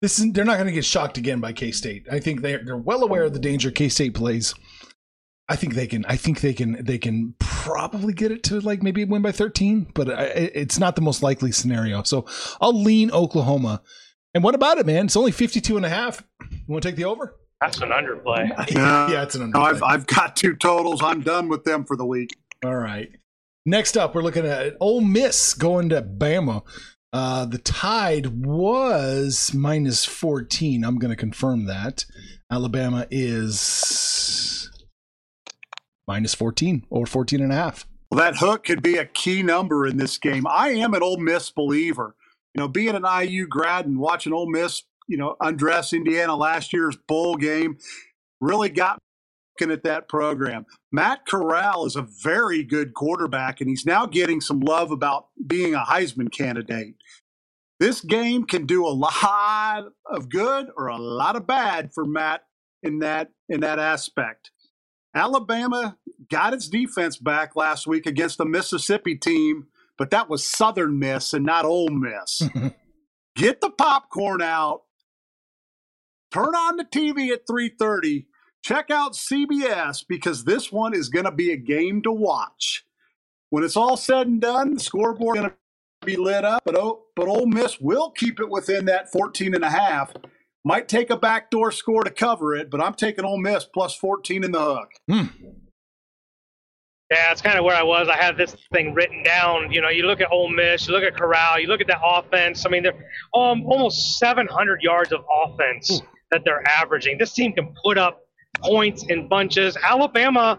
[0.00, 2.06] this is they're not going to get shocked again by K State.
[2.10, 4.54] I think they're they're well aware of the danger K State plays.
[5.48, 6.04] I think they can.
[6.06, 6.84] I think they can.
[6.84, 10.94] They can probably get it to like maybe win by 13, but I, it's not
[10.94, 12.02] the most likely scenario.
[12.02, 12.26] So
[12.60, 13.82] I'll lean Oklahoma.
[14.34, 15.06] And what about it, man?
[15.06, 16.22] It's only 52 and a half.
[16.50, 17.34] You want to take the over?
[17.60, 18.48] That's an underplay.
[18.70, 19.54] Yeah, yeah, it's an underplay.
[19.54, 21.02] No, I've, I've got two totals.
[21.02, 22.36] I'm done with them for the week.
[22.64, 23.08] All right.
[23.66, 26.62] Next up, we're looking at Ole Miss going to Bama.
[27.12, 30.84] Uh, the tide was minus 14.
[30.84, 32.04] I'm going to confirm that.
[32.50, 34.57] Alabama is
[36.08, 37.86] minus 14 or 14 and a half.
[38.10, 40.46] Well, that hook could be a key number in this game.
[40.48, 42.16] I am an Ole Miss believer.
[42.54, 46.72] You know, being an IU grad and watching Ole Miss, you know, undress Indiana last
[46.72, 47.76] year's bowl game
[48.40, 50.64] really got me looking at that program.
[50.90, 55.74] Matt Corral is a very good quarterback, and he's now getting some love about being
[55.74, 56.94] a Heisman candidate.
[57.78, 62.42] This game can do a lot of good or a lot of bad for Matt
[62.82, 64.50] in that in that aspect.
[65.14, 65.97] Alabama
[66.30, 71.32] got its defense back last week against the Mississippi team, but that was Southern Miss
[71.32, 72.42] and not Ole Miss.
[73.36, 74.82] Get the popcorn out.
[76.32, 78.26] Turn on the TV at 3:30.
[78.62, 82.84] Check out CBS because this one is going to be a game to watch.
[83.50, 86.74] When it's all said and done, the scoreboard is going to be lit up, but
[86.76, 90.12] oh, but Ole Miss will keep it within that 14 and a half.
[90.64, 94.44] Might take a backdoor score to cover it, but I'm taking Ole Miss plus 14
[94.44, 94.90] in the hook.
[95.08, 95.26] Hmm.
[97.10, 98.08] Yeah, it's kind of where I was.
[98.08, 99.72] I had this thing written down.
[99.72, 102.00] You know, you look at Ole Miss, you look at Corral, you look at that
[102.04, 102.66] offense.
[102.66, 102.92] I mean, they're
[103.34, 106.06] um, almost 700 yards of offense Ooh.
[106.30, 107.16] that they're averaging.
[107.16, 108.20] This team can put up
[108.60, 109.76] points in bunches.
[109.82, 110.58] Alabama,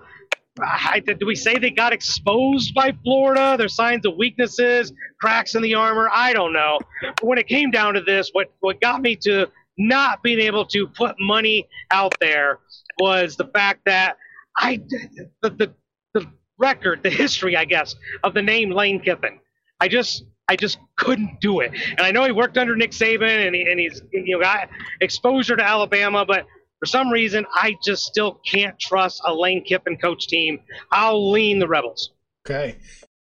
[0.62, 3.55] I, do we say they got exposed by Florida?
[3.57, 6.09] There's signs of weaknesses, cracks in the armor.
[6.12, 6.79] I don't know.
[7.01, 10.65] But when it came down to this, what what got me to not being able
[10.65, 12.59] to put money out there
[12.99, 14.17] was the fact that
[14.57, 14.81] I
[15.41, 15.73] the, the
[16.13, 16.27] the
[16.60, 19.39] record, the history, I guess, of the name Lane Kiffin.
[19.80, 21.72] I just I just couldn't do it.
[21.91, 24.69] And I know he worked under Nick Saban and, he, and he's you know got
[25.00, 26.45] exposure to Alabama, but
[26.80, 30.60] for some reason I just still can't trust a Lane Kiffin coach team.
[30.91, 32.12] I'll lean the Rebels.
[32.45, 32.78] Okay.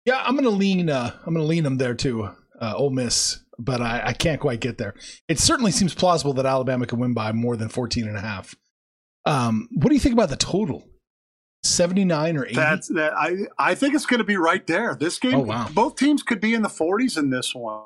[0.04, 2.28] Yeah, I'm gonna lean uh I'm gonna lean them there too.
[2.60, 4.94] Uh Ole Miss, but I, I can't quite get there.
[5.28, 8.54] It certainly seems plausible that Alabama can win by more than 14 and a half.
[9.24, 10.88] Um, what do you think about the total?
[11.64, 12.54] 79 or 80?
[12.54, 13.12] That's that.
[13.14, 14.96] I I think it's going to be right there.
[14.98, 15.68] This game, Oh, wow.
[15.72, 17.82] both teams could be in the 40s in this one.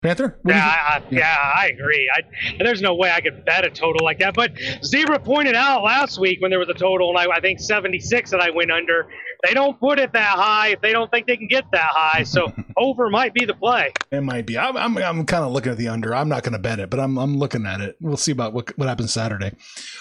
[0.00, 0.38] Panther?
[0.42, 1.12] What do Yeah, think?
[1.12, 2.08] I, yeah, I agree.
[2.14, 2.22] I,
[2.62, 4.34] there's no way I could bet a total like that.
[4.34, 4.52] But
[4.84, 8.30] Zebra pointed out last week when there was a total, and I, I think 76
[8.30, 9.08] that I went under.
[9.44, 12.22] They don't put it that high if they don't think they can get that high.
[12.22, 13.92] So over might be the play.
[14.12, 14.56] It might be.
[14.56, 16.14] I'm, I'm, I'm kind of looking at the under.
[16.14, 17.96] I'm not going to bet it, but I'm, I'm looking at it.
[18.00, 19.52] We'll see about what, what happens Saturday.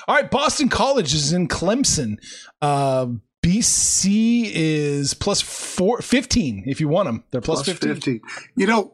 [0.07, 0.29] All right.
[0.29, 2.17] Boston College is in Clemson.
[2.61, 3.07] Uh,
[3.43, 7.23] BC is plus four, 15 if you want them.
[7.31, 7.93] They're plus, Plus 15.
[7.95, 8.21] 15.
[8.55, 8.93] You know,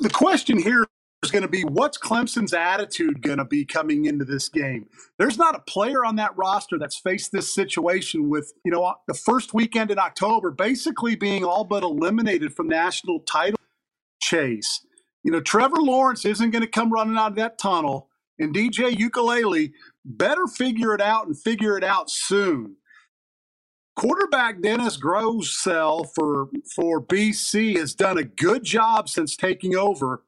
[0.00, 0.84] the question here
[1.22, 4.86] is going to be what's Clemson's attitude going to be coming into this game?
[5.18, 9.14] There's not a player on that roster that's faced this situation with, you know, the
[9.14, 13.58] first weekend in October basically being all but eliminated from national title
[14.20, 14.84] chase.
[15.22, 18.94] You know, Trevor Lawrence isn't going to come running out of that tunnel, and DJ
[18.94, 19.72] Uiagalelei
[20.04, 22.76] better figure it out and figure it out soon
[23.96, 30.22] quarterback Dennis Grosel for for BC has done a good job since taking over.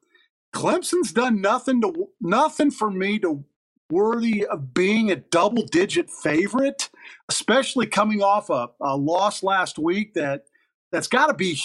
[0.55, 3.43] Clemson's done nothing to nothing for me to
[3.89, 6.89] worthy of being a double digit favorite,
[7.29, 10.43] especially coming off a, a loss last week that
[10.91, 11.59] that's got to be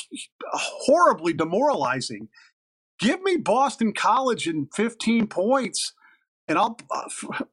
[0.53, 2.29] horribly demoralizing.
[2.99, 5.93] Give me Boston College in 15 points,
[6.49, 6.79] and I'll.
[6.91, 7.45] Uh,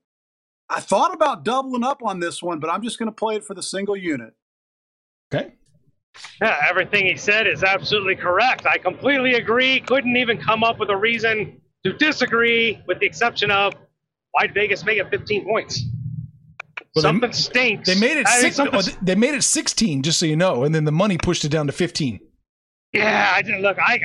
[0.69, 3.43] I thought about doubling up on this one, but I'm just going to play it
[3.43, 4.35] for the single unit.
[5.33, 5.51] Okay.
[6.41, 8.65] Yeah, everything he said is absolutely correct.
[8.65, 9.79] I completely agree.
[9.81, 13.73] Couldn't even come up with a reason to disagree, with the exception of
[14.31, 15.81] why'd Vegas make it 15 points?
[16.95, 17.87] Well, they- something stinks.
[17.87, 20.63] They made it I six, something- oh, they made it 16, just so you know,
[20.63, 22.19] and then the money pushed it down to 15.
[22.93, 23.77] Yeah, I didn't look.
[23.79, 23.99] I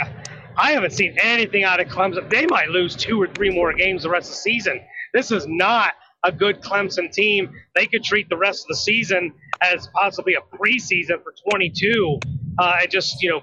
[0.57, 2.29] I haven't seen anything out of Clemson.
[2.31, 4.81] They might lose two or three more games the rest of the season.
[5.13, 7.51] This is not a good Clemson team.
[7.75, 12.19] They could treat the rest of the season as possibly a preseason for 22
[12.59, 13.43] uh, and just you know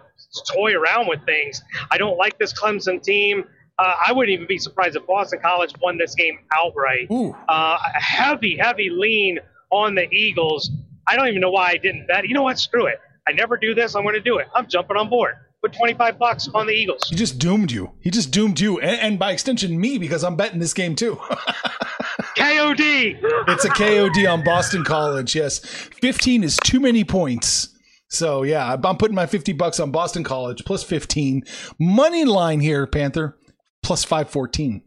[0.54, 1.62] toy around with things.
[1.92, 3.44] I don't like this Clemson team.
[3.78, 7.08] Uh, I wouldn't even be surprised if Boston College won this game outright.
[7.50, 9.40] Uh, a heavy, heavy lean
[9.72, 10.72] on the Eagles.
[11.08, 12.28] I don't even know why I didn't bet.
[12.28, 12.60] You know what?
[12.60, 13.00] Screw it.
[13.28, 13.96] I never do this.
[13.96, 14.48] I'm going to do it.
[14.54, 15.36] I'm jumping on board.
[15.62, 17.04] Put 25 bucks on the Eagles.
[17.08, 17.92] He just doomed you.
[18.02, 21.20] He just doomed you, and, and by extension, me, because I'm betting this game too.
[22.38, 23.20] KOD.
[23.48, 25.36] it's a KOD on Boston College.
[25.36, 27.70] Yes, 15 is too many points.
[28.10, 31.44] So yeah, I'm putting my 50 bucks on Boston College plus 15.
[31.80, 33.38] Money line here, Panther,
[33.84, 34.82] plus 514.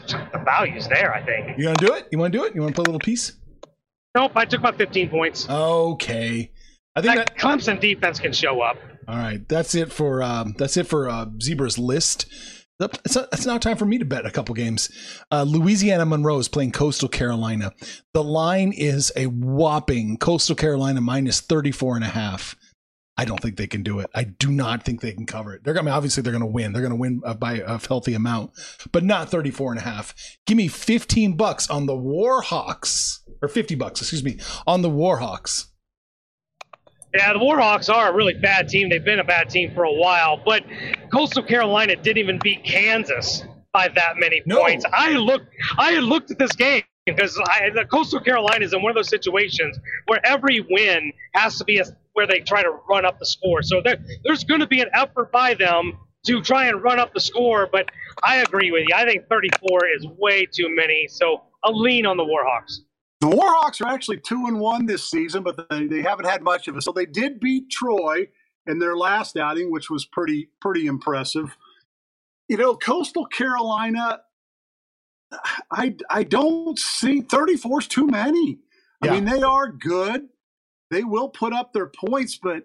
[0.00, 1.58] The value's there, I think.
[1.58, 2.08] You gonna do it?
[2.12, 2.54] You want to do it?
[2.54, 3.32] You want to put a little piece?
[4.14, 5.48] Nope, I took my 15 points.
[5.50, 6.52] Okay.
[6.96, 7.38] I think That that.
[7.38, 8.76] Clemson defense can show up.
[9.08, 12.26] All right, that's it for um, that's it for uh, Zebra's list.
[12.80, 14.90] It's, it's now time for me to bet a couple games.
[15.30, 17.72] Uh, Louisiana Monroe is playing Coastal Carolina.
[18.12, 22.56] The line is a whopping Coastal Carolina minus 34 and a half.
[23.16, 24.10] I don't think they can do it.
[24.12, 25.62] I do not think they can cover it.
[25.62, 26.72] They're going to obviously they're going to win.
[26.72, 28.50] They're going to win uh, by a healthy amount,
[28.90, 30.14] but not 34 and a half.
[30.46, 35.66] Give me 15 bucks on the Warhawks or 50 bucks, excuse me, on the Warhawks.
[37.14, 38.88] Yeah, the Warhawks are a really bad team.
[38.88, 40.64] They've been a bad team for a while, but
[41.12, 44.60] Coastal Carolina didn't even beat Kansas by that many No.
[44.60, 44.84] points.
[44.92, 45.46] I looked,
[45.78, 48.96] I had looked at this game because I, the Coastal Carolina is in one of
[48.96, 53.20] those situations where every win has to be a, where they try to run up
[53.20, 53.62] the score.
[53.62, 57.14] So there, there's going to be an effort by them to try and run up
[57.14, 57.68] the score.
[57.70, 57.90] But
[58.24, 58.94] I agree with you.
[58.96, 61.06] I think 34 is way too many.
[61.08, 62.78] So a lean on the Warhawks.
[63.20, 66.68] The Warhawks are actually two and one this season, but they, they haven't had much
[66.68, 66.82] of it.
[66.82, 68.28] So they did beat Troy
[68.66, 71.56] in their last outing, which was pretty pretty impressive.
[72.48, 74.22] You know, Coastal Carolina,
[75.72, 78.60] I I don't see 34 is too many.
[79.02, 79.12] I Yeah.
[79.12, 80.28] mean, they are good.
[80.90, 82.64] They will put up their points, but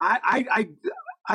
[0.00, 0.68] I I I,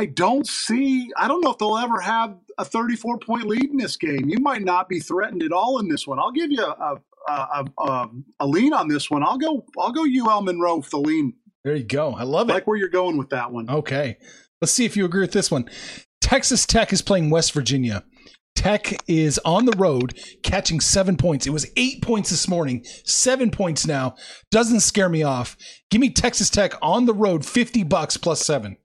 [0.01, 1.11] I don't see.
[1.17, 4.29] I don't know if they'll ever have a 34 point lead in this game.
[4.29, 6.19] You might not be threatened at all in this one.
[6.19, 8.07] I'll give you a a, a, a,
[8.39, 9.23] a lean on this one.
[9.23, 11.33] I'll go I'll go UL Monroe for the lean.
[11.63, 12.13] There you go.
[12.13, 12.55] I love I it.
[12.55, 13.69] like where you're going with that one.
[13.69, 14.17] Okay.
[14.61, 15.69] Let's see if you agree with this one.
[16.21, 18.03] Texas Tech is playing West Virginia.
[18.55, 21.45] Tech is on the road catching seven points.
[21.45, 24.15] It was eight points this morning, seven points now.
[24.49, 25.55] Doesn't scare me off.
[25.91, 28.77] Give me Texas Tech on the road, 50 bucks plus seven.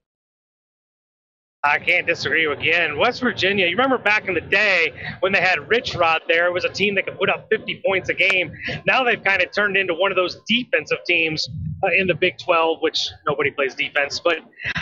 [1.64, 2.98] I can't disagree with you again.
[2.98, 6.52] West Virginia, you remember back in the day when they had Rich Rod there, it
[6.52, 8.52] was a team that could put up 50 points a game.
[8.84, 11.48] Now they've kind of turned into one of those defensive teams
[11.84, 14.18] uh, in the Big 12, which nobody plays defense.
[14.18, 14.38] But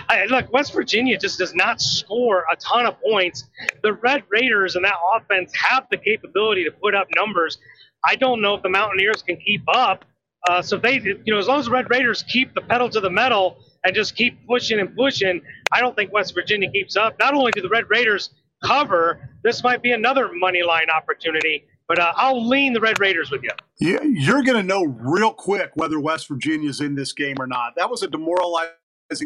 [0.08, 3.44] I, look, West Virginia just does not score a ton of points.
[3.82, 7.58] The Red Raiders and that offense have the capability to put up numbers.
[8.06, 10.06] I don't know if the Mountaineers can keep up.
[10.48, 13.00] Uh, so they, you know, as long as the Red Raiders keep the pedal to
[13.00, 15.40] the metal and just keep pushing and pushing,
[15.72, 17.18] I don't think West Virginia keeps up.
[17.18, 18.30] Not only do the Red Raiders
[18.64, 21.64] cover, this might be another money line opportunity.
[21.88, 23.50] But uh, I'll lean the Red Raiders with you.
[23.80, 27.72] Yeah, you're going to know real quick whether West Virginia's in this game or not.
[27.76, 28.70] That was a demoralizing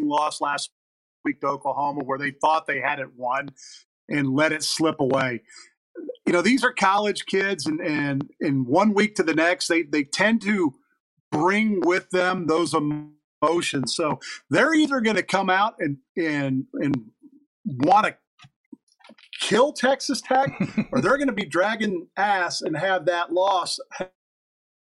[0.03, 0.71] loss last
[1.27, 3.51] week to Oklahoma, where they thought they had it won
[4.09, 5.43] and let it slip away.
[6.27, 9.83] You know, these are college kids, and and in one week to the next, they
[9.83, 10.73] they tend to
[11.31, 12.73] bring with them those
[13.95, 14.19] So
[14.51, 17.11] they're either going to come out and and and
[17.67, 18.17] want to
[19.41, 20.51] kill Texas Tech,
[20.93, 23.79] or they're going to be dragging ass and have that loss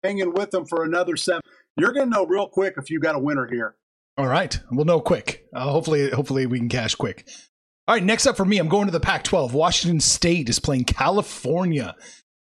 [0.04, 1.42] hanging with them for another seven.
[1.78, 3.76] You're going to know real quick if you got a winner here.
[4.18, 5.46] All right, we'll know quick.
[5.54, 7.28] Uh, hopefully, hopefully we can cash quick.
[7.88, 9.54] All right, next up for me, I'm going to the Pac-12.
[9.54, 11.96] Washington State is playing California.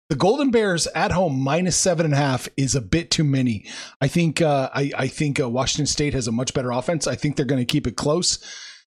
[0.07, 3.65] The Golden Bears at home minus seven and a half is a bit too many.
[3.99, 7.07] I think uh, I, I think uh, Washington State has a much better offense.
[7.07, 8.37] I think they're going to keep it close.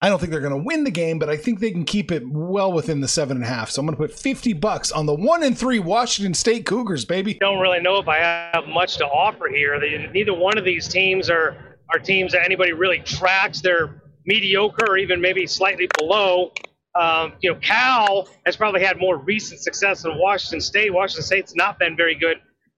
[0.01, 2.11] I don't think they're going to win the game, but I think they can keep
[2.11, 3.69] it well within the seven and a half.
[3.69, 7.05] So I'm going to put 50 bucks on the one and three Washington State Cougars,
[7.05, 7.35] baby.
[7.35, 9.79] Don't really know if I have much to offer here.
[10.11, 13.61] neither one of these teams are, are teams that anybody really tracks.
[13.61, 16.51] They're mediocre or even maybe slightly below.
[16.95, 20.93] Um, you know, Cal has probably had more recent success than Washington State.
[20.93, 22.37] Washington State's not been very good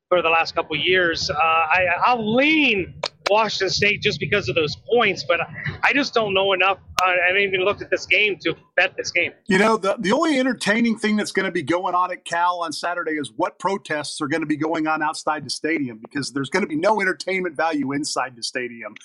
[0.09, 1.29] for the last couple years.
[1.29, 2.99] Uh, I, I'll lean
[3.29, 5.41] Washington State just because of those points, but
[5.83, 6.79] I just don't know enough.
[7.01, 9.33] Uh, I haven't even looked at this game to bet this game.
[9.47, 12.61] You know, the, the only entertaining thing that's going to be going on at Cal
[12.61, 16.31] on Saturday is what protests are going to be going on outside the stadium because
[16.31, 18.95] there's going to be no entertainment value inside the stadium.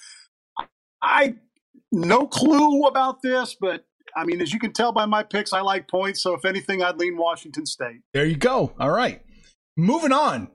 [1.03, 1.35] I
[1.91, 3.85] no clue about this, but
[4.17, 6.23] I mean, as you can tell by my picks, I like points.
[6.23, 8.01] So if anything, I'd lean Washington State.
[8.13, 8.75] There you go.
[8.79, 9.23] All right.
[9.77, 10.49] Moving on.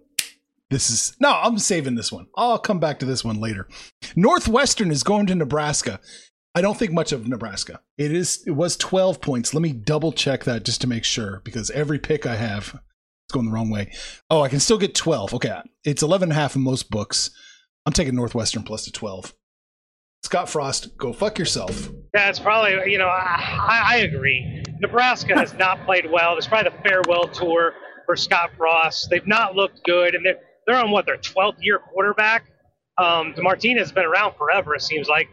[0.70, 2.28] This is no, I'm saving this one.
[2.36, 3.68] I'll come back to this one later.
[4.16, 6.00] Northwestern is going to Nebraska.
[6.54, 7.82] I don't think much of Nebraska.
[7.98, 9.54] It is it was 12 points.
[9.54, 13.34] Let me double check that just to make sure because every pick I have is
[13.34, 13.94] going the wrong way.
[14.30, 15.36] Oh, I can still get 12.
[15.36, 15.58] Okay.
[15.86, 17.32] It's 11 and a half in most books.
[17.86, 19.34] I'm taking Northwestern plus to 12.
[20.28, 21.90] Scott Frost, go fuck yourself.
[22.14, 24.62] Yeah, it's probably, you know, I, I agree.
[24.82, 26.38] Nebraska has not played well.
[26.38, 27.74] It's probably the farewell tour
[28.06, 29.10] for Scott Frost.
[29.10, 32.44] They've not looked good, and they're, they're on what their 12th year quarterback.
[32.98, 35.30] Um, Martinez has been around forever, it seems like,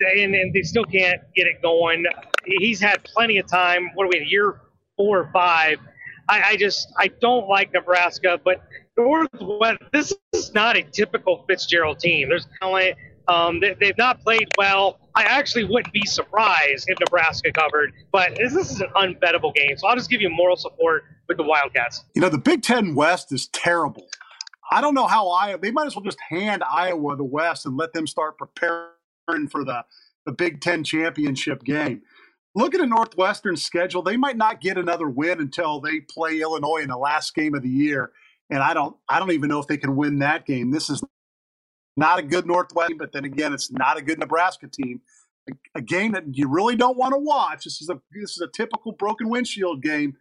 [0.00, 2.04] and, and they still can't get it going.
[2.44, 3.90] He's had plenty of time.
[3.94, 4.62] What are we, year
[4.96, 5.78] four or five?
[6.28, 8.64] I, I just I don't like Nebraska, but
[8.98, 9.78] Northwest.
[9.92, 12.30] This is not a typical Fitzgerald team.
[12.30, 12.96] There's talent.
[13.28, 14.98] Um, they, have not played well.
[15.14, 19.76] I actually wouldn't be surprised if Nebraska covered, but this, this is an unbettable game.
[19.76, 22.04] So I'll just give you moral support with the Wildcats.
[22.14, 24.06] You know, the Big Ten West is terrible.
[24.70, 25.58] I don't know how Iowa.
[25.58, 29.64] They might as well just hand Iowa the West and let them start preparing for
[29.64, 29.84] the
[30.26, 32.02] the Big Ten championship game.
[32.54, 34.02] Look at a Northwestern schedule.
[34.02, 37.62] They might not get another win until they play Illinois in the last game of
[37.62, 38.12] the year,
[38.50, 38.96] and I don't.
[39.08, 40.70] I don't even know if they can win that game.
[40.70, 41.02] This is
[41.96, 45.00] not a good Northwestern, but then again, it's not a good Nebraska team.
[45.48, 47.64] A, a game that you really don't want to watch.
[47.64, 50.16] This is a this is a typical broken windshield game,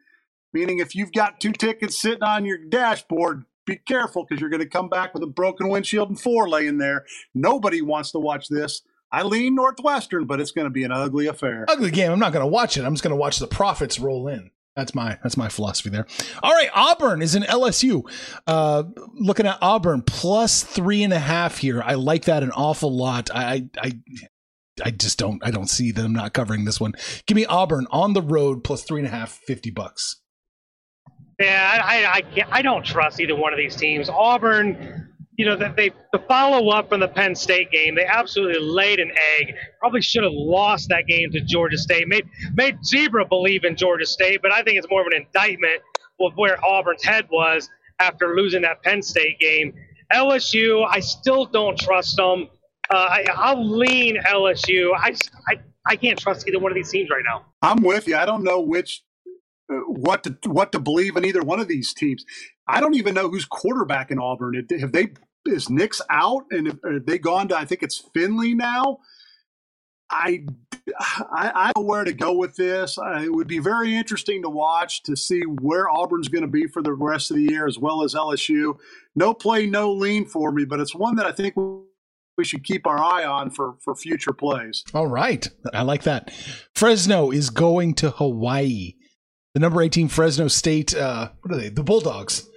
[0.51, 4.61] meaning if you've got two tickets sitting on your dashboard, be careful because you're going
[4.61, 7.05] to come back with a broken windshield and four laying there.
[7.33, 8.81] Nobody wants to watch this.
[9.11, 11.65] I lean Northwestern, but it's going to be an ugly affair.
[11.67, 12.11] Ugly game.
[12.11, 12.83] I'm not going to watch it.
[12.83, 14.49] I'm just going to watch the profits roll in.
[14.75, 16.07] That's my that's my philosophy there.
[16.41, 18.03] All right, Auburn is in LSU.
[18.47, 21.81] Uh, looking at Auburn plus three and a half here.
[21.83, 23.29] I like that an awful lot.
[23.33, 23.99] I I
[24.83, 26.93] I just don't I don't see that I'm not covering this one.
[27.27, 30.21] Give me Auburn on the road plus three and a half, 50 bucks.
[31.39, 34.07] Yeah, I, I, can't, I don't trust either one of these teams.
[34.07, 38.59] Auburn, you know, that they the follow up from the Penn State game, they absolutely
[38.59, 39.55] laid an egg.
[39.79, 42.07] Probably should have lost that game to Georgia State.
[42.07, 45.81] Made made Zebra believe in Georgia State, but I think it's more of an indictment
[46.21, 47.69] of where Auburn's head was
[47.99, 49.73] after losing that Penn State game.
[50.13, 52.47] LSU, I still don't trust them.
[52.89, 54.91] Uh, I, I'll lean LSU.
[54.95, 55.15] I,
[55.49, 57.45] I I can't trust either one of these teams right now.
[57.61, 58.15] I'm with you.
[58.15, 59.03] I don't know which
[59.87, 62.25] what to what to believe in either one of these teams.
[62.67, 64.65] I don't even know who's quarterback in Auburn.
[64.79, 65.09] Have they
[65.45, 68.99] is Nix out and have they gone to I think it's Finley now?
[70.09, 70.45] I,
[70.99, 72.97] I, I know where to go with this.
[72.97, 76.67] I, it would be very interesting to watch to see where Auburn's going to be
[76.67, 78.77] for the rest of the year, as well as LSU.
[79.15, 81.55] No play, no lean for me, but it's one that I think
[82.37, 84.83] we should keep our eye on for for future plays.
[84.93, 86.31] All right, I like that.
[86.75, 88.93] Fresno is going to Hawaii.
[89.53, 90.95] The number eighteen Fresno State.
[90.95, 91.69] Uh, what are they?
[91.69, 92.49] The Bulldogs.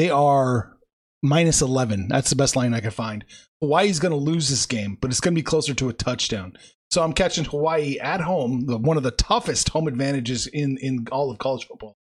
[0.00, 0.78] They are
[1.22, 2.08] minus eleven.
[2.08, 3.22] That's the best line I could find.
[3.60, 6.54] Hawaii's going to lose this game, but it's going to be closer to a touchdown.
[6.90, 11.06] So I'm catching Hawaii at home, the, one of the toughest home advantages in in
[11.12, 11.98] all of college football.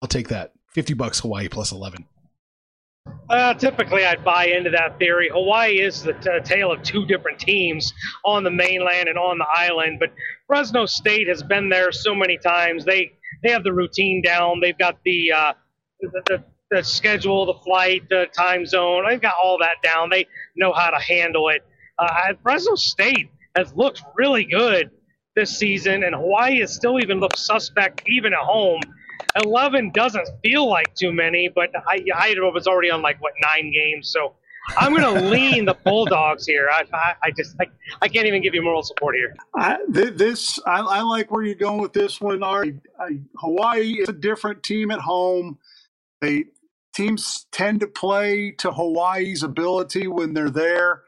[0.00, 0.52] I'll take that.
[0.72, 2.06] Fifty bucks Hawaii plus eleven.
[3.28, 5.28] Uh, typically, I'd buy into that theory.
[5.30, 7.92] Hawaii is the t- tale of two different teams
[8.24, 10.08] on the mainland and on the island, but
[10.46, 12.86] Fresno State has been there so many times.
[12.86, 13.12] They
[13.42, 14.60] they have the routine down.
[14.60, 15.52] They've got the uh,
[16.00, 19.04] the, the, the schedule, the flight, the time zone.
[19.08, 20.08] They've got all that down.
[20.10, 21.66] They know how to handle it.
[21.98, 24.90] Uh, Fresno State has looked really good
[25.34, 28.80] this season, and Hawaii has still even looked suspect even at home.
[29.44, 33.72] 11 doesn't feel like too many, but I, I was already on like, what, nine
[33.72, 34.10] games.
[34.10, 34.34] So
[34.78, 36.68] I'm going to lean the Bulldogs here.
[36.70, 37.66] I, I, I just, I,
[38.00, 39.34] I, can't even give you moral support here.
[39.54, 42.42] I, this, I, I, like where you're going with this one.
[42.42, 42.78] Ari.
[43.36, 45.58] Hawaii is a different team at home.
[46.20, 46.46] They
[46.94, 51.02] teams tend to play to Hawaii's ability when they're there.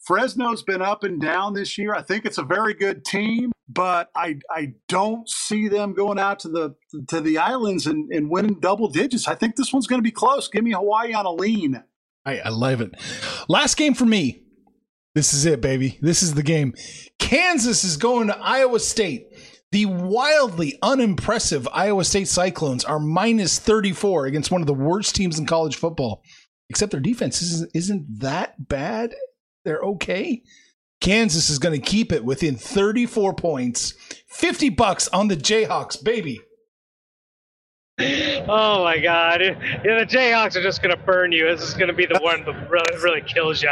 [0.00, 1.94] Fresno's been up and down this year.
[1.94, 6.38] I think it's a very good team, but I I don't see them going out
[6.40, 6.74] to the
[7.08, 9.28] to the islands and, and winning double digits.
[9.28, 10.48] I think this one's going to be close.
[10.48, 11.82] Give me Hawaii on a lean.
[12.24, 12.94] I, I love it.
[13.48, 14.42] Last game for me.
[15.14, 15.98] This is it, baby.
[16.00, 16.74] This is the game.
[17.18, 19.27] Kansas is going to Iowa State.
[19.70, 25.38] The wildly unimpressive Iowa State Cyclones are minus 34 against one of the worst teams
[25.38, 26.22] in college football.
[26.70, 29.14] Except their defense isn't, isn't that bad
[29.64, 30.42] they're okay.
[31.00, 33.92] Kansas is going to keep it within 34 points.
[34.28, 36.40] 50 bucks on the Jayhawks, baby.
[38.00, 39.40] Oh my God!
[39.40, 41.46] Yeah, the Jayhawks are just going to burn you.
[41.48, 43.70] This is going to be the one that really, really kills you.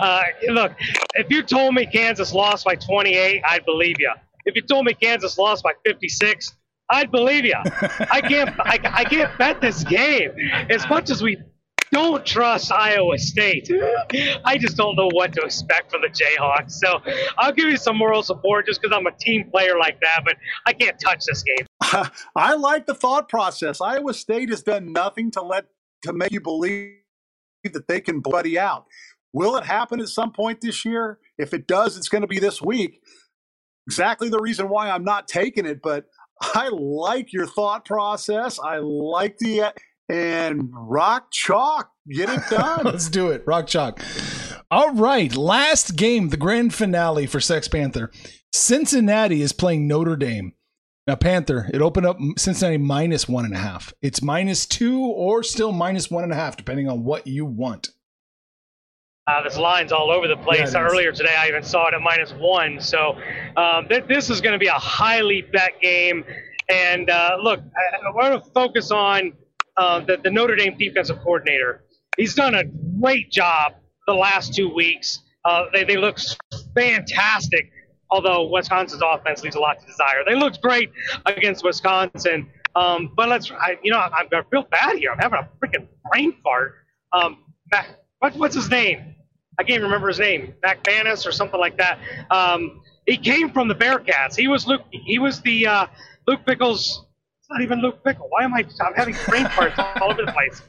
[0.00, 0.72] Uh, look,
[1.14, 4.12] if you told me Kansas lost by 28, I'd believe you.
[4.44, 6.56] If you told me Kansas lost by 56,
[6.90, 7.54] I'd believe you.
[7.54, 8.50] I can't.
[8.60, 10.32] I, I can't bet this game
[10.68, 11.38] as much as we
[11.92, 13.70] don't trust Iowa State.
[14.44, 16.72] I just don't know what to expect from the Jayhawks.
[16.72, 17.00] So
[17.38, 20.36] I'll give you some moral support just because I'm a team player like that, but
[20.66, 21.66] I can't touch this game.
[22.36, 23.80] I like the thought process.
[23.80, 25.66] Iowa State has done nothing to let
[26.02, 26.94] to make you believe
[27.64, 28.86] that they can bloody out.
[29.32, 31.18] Will it happen at some point this year?
[31.38, 33.00] If it does, it's going to be this week.
[33.90, 36.04] Exactly the reason why I'm not taking it, but
[36.40, 38.56] I like your thought process.
[38.60, 39.72] I like the uh,
[40.08, 41.90] and rock chalk.
[42.08, 42.82] Get it done.
[42.84, 43.42] Let's do it.
[43.48, 44.00] Rock chalk.
[44.70, 45.34] All right.
[45.34, 48.12] Last game, the grand finale for Sex Panther.
[48.52, 50.52] Cincinnati is playing Notre Dame.
[51.08, 53.92] Now, Panther, it opened up Cincinnati minus one and a half.
[54.02, 57.88] It's minus two or still minus one and a half, depending on what you want.
[59.30, 60.74] Uh, this line's all over the place.
[60.74, 62.80] Yeah, Earlier today, I even saw it at minus one.
[62.80, 63.16] So
[63.56, 66.24] um, th- this is going to be a highly bet game.
[66.68, 69.32] And uh, look, I, I want to focus on
[69.76, 71.84] uh, the, the Notre Dame defensive coordinator.
[72.16, 72.64] He's done a
[73.00, 73.74] great job
[74.08, 75.20] the last two weeks.
[75.44, 76.18] Uh, they, they look
[76.74, 77.70] fantastic,
[78.10, 80.24] although Wisconsin's offense leaves a lot to desire.
[80.26, 80.90] They looked great
[81.26, 82.50] against Wisconsin.
[82.74, 85.12] Um, but let's, I, you know, I, I feel bad here.
[85.12, 86.74] I'm having a freaking brain fart.
[87.12, 89.14] Um, Mac, what, what's his name?
[89.60, 90.54] I can't remember his name.
[90.62, 91.98] Mac Banis or something like that.
[92.30, 94.34] Um, he came from the Bearcats.
[94.34, 94.80] He was Luke.
[94.90, 95.86] He was the uh,
[96.26, 97.04] Luke Fickell's
[97.50, 98.30] not even Luke Fickell.
[98.30, 98.64] Why am I?
[98.80, 100.62] I'm having brain parts all over the place.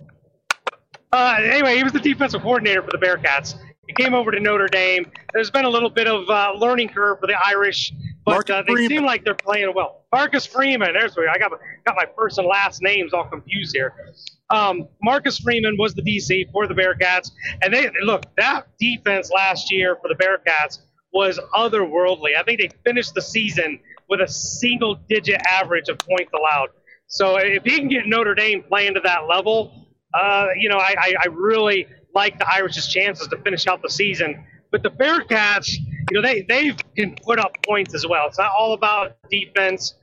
[1.14, 3.56] Uh, anyway, he was the defensive coordinator for the Bearcats.
[3.88, 5.10] He came over to Notre Dame.
[5.34, 7.94] There's been a little bit of uh, learning curve for the Irish,
[8.26, 10.04] but uh, they seem like they're playing well.
[10.12, 10.94] Marcus Freeman.
[10.94, 11.52] There's where I got
[11.86, 13.94] got my first and last names all confused here.
[14.52, 17.32] Um, Marcus Freeman was the DC for the Bearcats,
[17.62, 20.80] and they look that defense last year for the Bearcats
[21.14, 22.36] was otherworldly.
[22.38, 23.80] I think they finished the season
[24.10, 26.70] with a single digit average of points allowed.
[27.08, 30.96] So if he can get Notre Dame playing to that level, uh, you know, I,
[30.98, 34.46] I, I really like the Irish's chances to finish out the season.
[34.72, 38.28] But the Bearcats, you know, they, they can put up points as well.
[38.28, 39.96] It's not all about defense.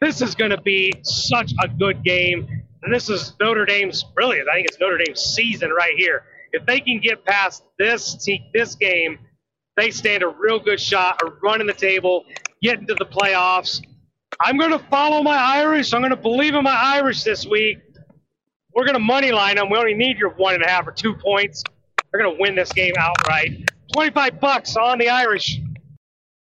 [0.00, 2.55] This is going to be such a good game.
[2.86, 6.22] And this is Notre Dame's, really, I think it's Notre Dame's season right here.
[6.52, 8.24] If they can get past this
[8.54, 9.18] this game,
[9.76, 12.24] they stand a real good shot of running the table
[12.62, 13.82] getting to the playoffs.
[14.40, 15.92] I'm going to follow my Irish.
[15.92, 17.78] I'm going to believe in my Irish this week.
[18.72, 19.68] We're going to money line them.
[19.68, 21.64] We only need your one and a half or two points.
[22.12, 23.68] They're going to win this game outright.
[23.94, 25.60] 25 bucks on the Irish.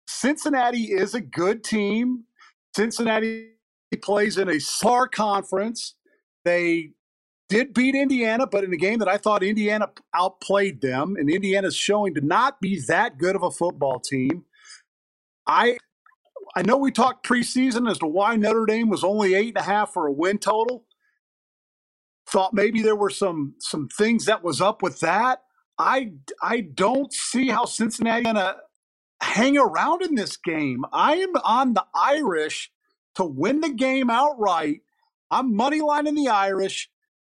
[0.08, 2.24] Cincinnati is a good team.
[2.76, 3.50] Cincinnati
[4.02, 5.94] plays in a SAR conference.
[6.46, 6.92] They
[7.50, 11.76] did beat Indiana, but in a game that I thought Indiana outplayed them, and Indiana's
[11.76, 14.46] showing to not be that good of a football team.
[15.48, 15.78] I
[16.56, 19.64] I know we talked preseason as to why Notre Dame was only eight and a
[19.64, 20.86] half for a win total.
[22.30, 25.44] Thought maybe there were some some things that was up with that.
[25.80, 28.58] I I don't see how Cincinnati gonna
[29.22, 30.86] hang around in this game.
[30.94, 32.72] I am on the Irish
[33.16, 34.82] to win the game outright.
[35.32, 36.90] I'm money lining the Irish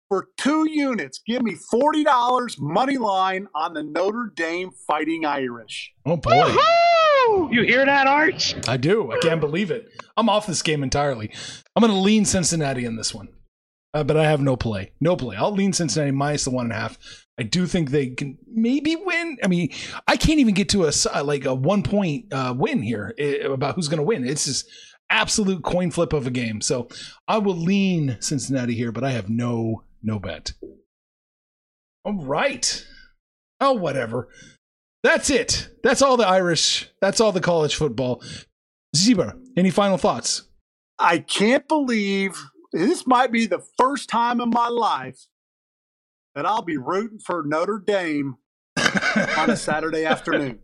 [0.08, 1.20] for two units.
[1.26, 5.92] Give me forty dollars money line on the Notre Dame Fighting Irish.
[6.06, 6.32] Oh boy.
[6.32, 7.50] Woo-hoo!
[7.52, 8.56] You hear that, Arch?
[8.68, 9.12] I do.
[9.12, 9.90] I can't believe it.
[10.16, 11.32] I'm off this game entirely.
[11.76, 13.30] I'm going to lean Cincinnati in this one,
[13.94, 14.94] uh, but I have no play.
[15.02, 15.36] No play.
[15.36, 16.98] I'll lean Cincinnati minus the one and a half.
[17.40, 19.38] I do think they can maybe win.
[19.44, 19.70] I mean,
[20.08, 23.46] I can't even get to a uh, like a one point uh, win here eh,
[23.46, 24.26] about who's going to win.
[24.28, 24.70] It's just
[25.10, 26.62] absolute coin flip of a game.
[26.62, 26.88] So
[27.28, 30.54] I will lean Cincinnati here, but I have no no bet.
[32.06, 32.86] All right.
[33.60, 34.30] Oh, whatever.
[35.04, 35.70] That's it.
[35.84, 36.90] That's all the Irish.
[37.02, 38.22] That's all the college football.
[38.96, 40.44] Zebra, any final thoughts?
[41.00, 42.42] I can't believe
[42.74, 45.28] this might be the first time in my life
[46.36, 48.38] that I'll be rooting for Notre Dame
[49.38, 50.60] on a Saturday afternoon.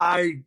[0.00, 0.42] I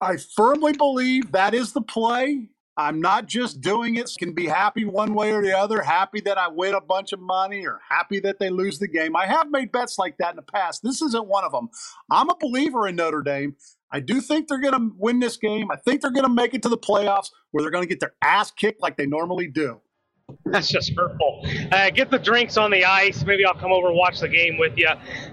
[0.00, 2.50] I firmly believe that is the play.
[2.76, 4.08] I'm not just doing it.
[4.16, 7.18] Can be happy one way or the other, happy that I win a bunch of
[7.18, 9.16] money or happy that they lose the game.
[9.16, 10.84] I have made bets like that in the past.
[10.84, 11.70] This isn't one of them.
[12.08, 13.56] I'm a believer in Notre Dame.
[13.90, 15.72] I do think they're going to win this game.
[15.72, 17.98] I think they're going to make it to the playoffs where they're going to get
[17.98, 19.80] their ass kicked like they normally do.
[20.46, 21.44] That's just hurtful.
[21.72, 23.24] Uh, get the drinks on the ice.
[23.24, 24.88] Maybe I'll come over and watch the game with you.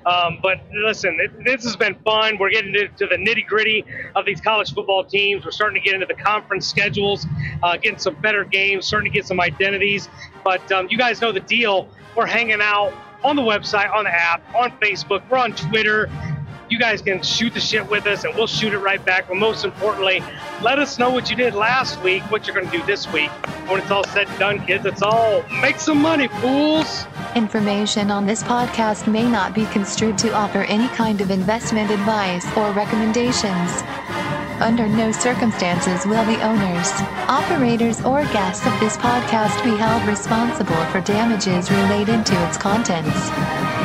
[0.05, 2.37] Um, but listen, it, this has been fun.
[2.37, 3.85] We're getting to, to the nitty gritty
[4.15, 5.45] of these college football teams.
[5.45, 7.25] We're starting to get into the conference schedules,
[7.63, 10.09] uh, getting some better games, starting to get some identities.
[10.43, 11.89] But um, you guys know the deal.
[12.15, 12.93] We're hanging out
[13.23, 15.27] on the website, on the app, on Facebook.
[15.29, 16.09] We're on Twitter
[16.69, 19.27] you guys can shoot the shit with us and we'll shoot it right back.
[19.27, 20.23] But most importantly,
[20.61, 23.29] let us know what you did last week, what you're going to do this week.
[23.67, 27.05] When it's all said and done, kids, it's all make some money, fools.
[27.35, 32.45] Information on this podcast may not be construed to offer any kind of investment advice
[32.57, 33.83] or recommendations.
[34.61, 36.89] Under no circumstances will the owners,
[37.27, 43.84] operators, or guests of this podcast be held responsible for damages related to its contents.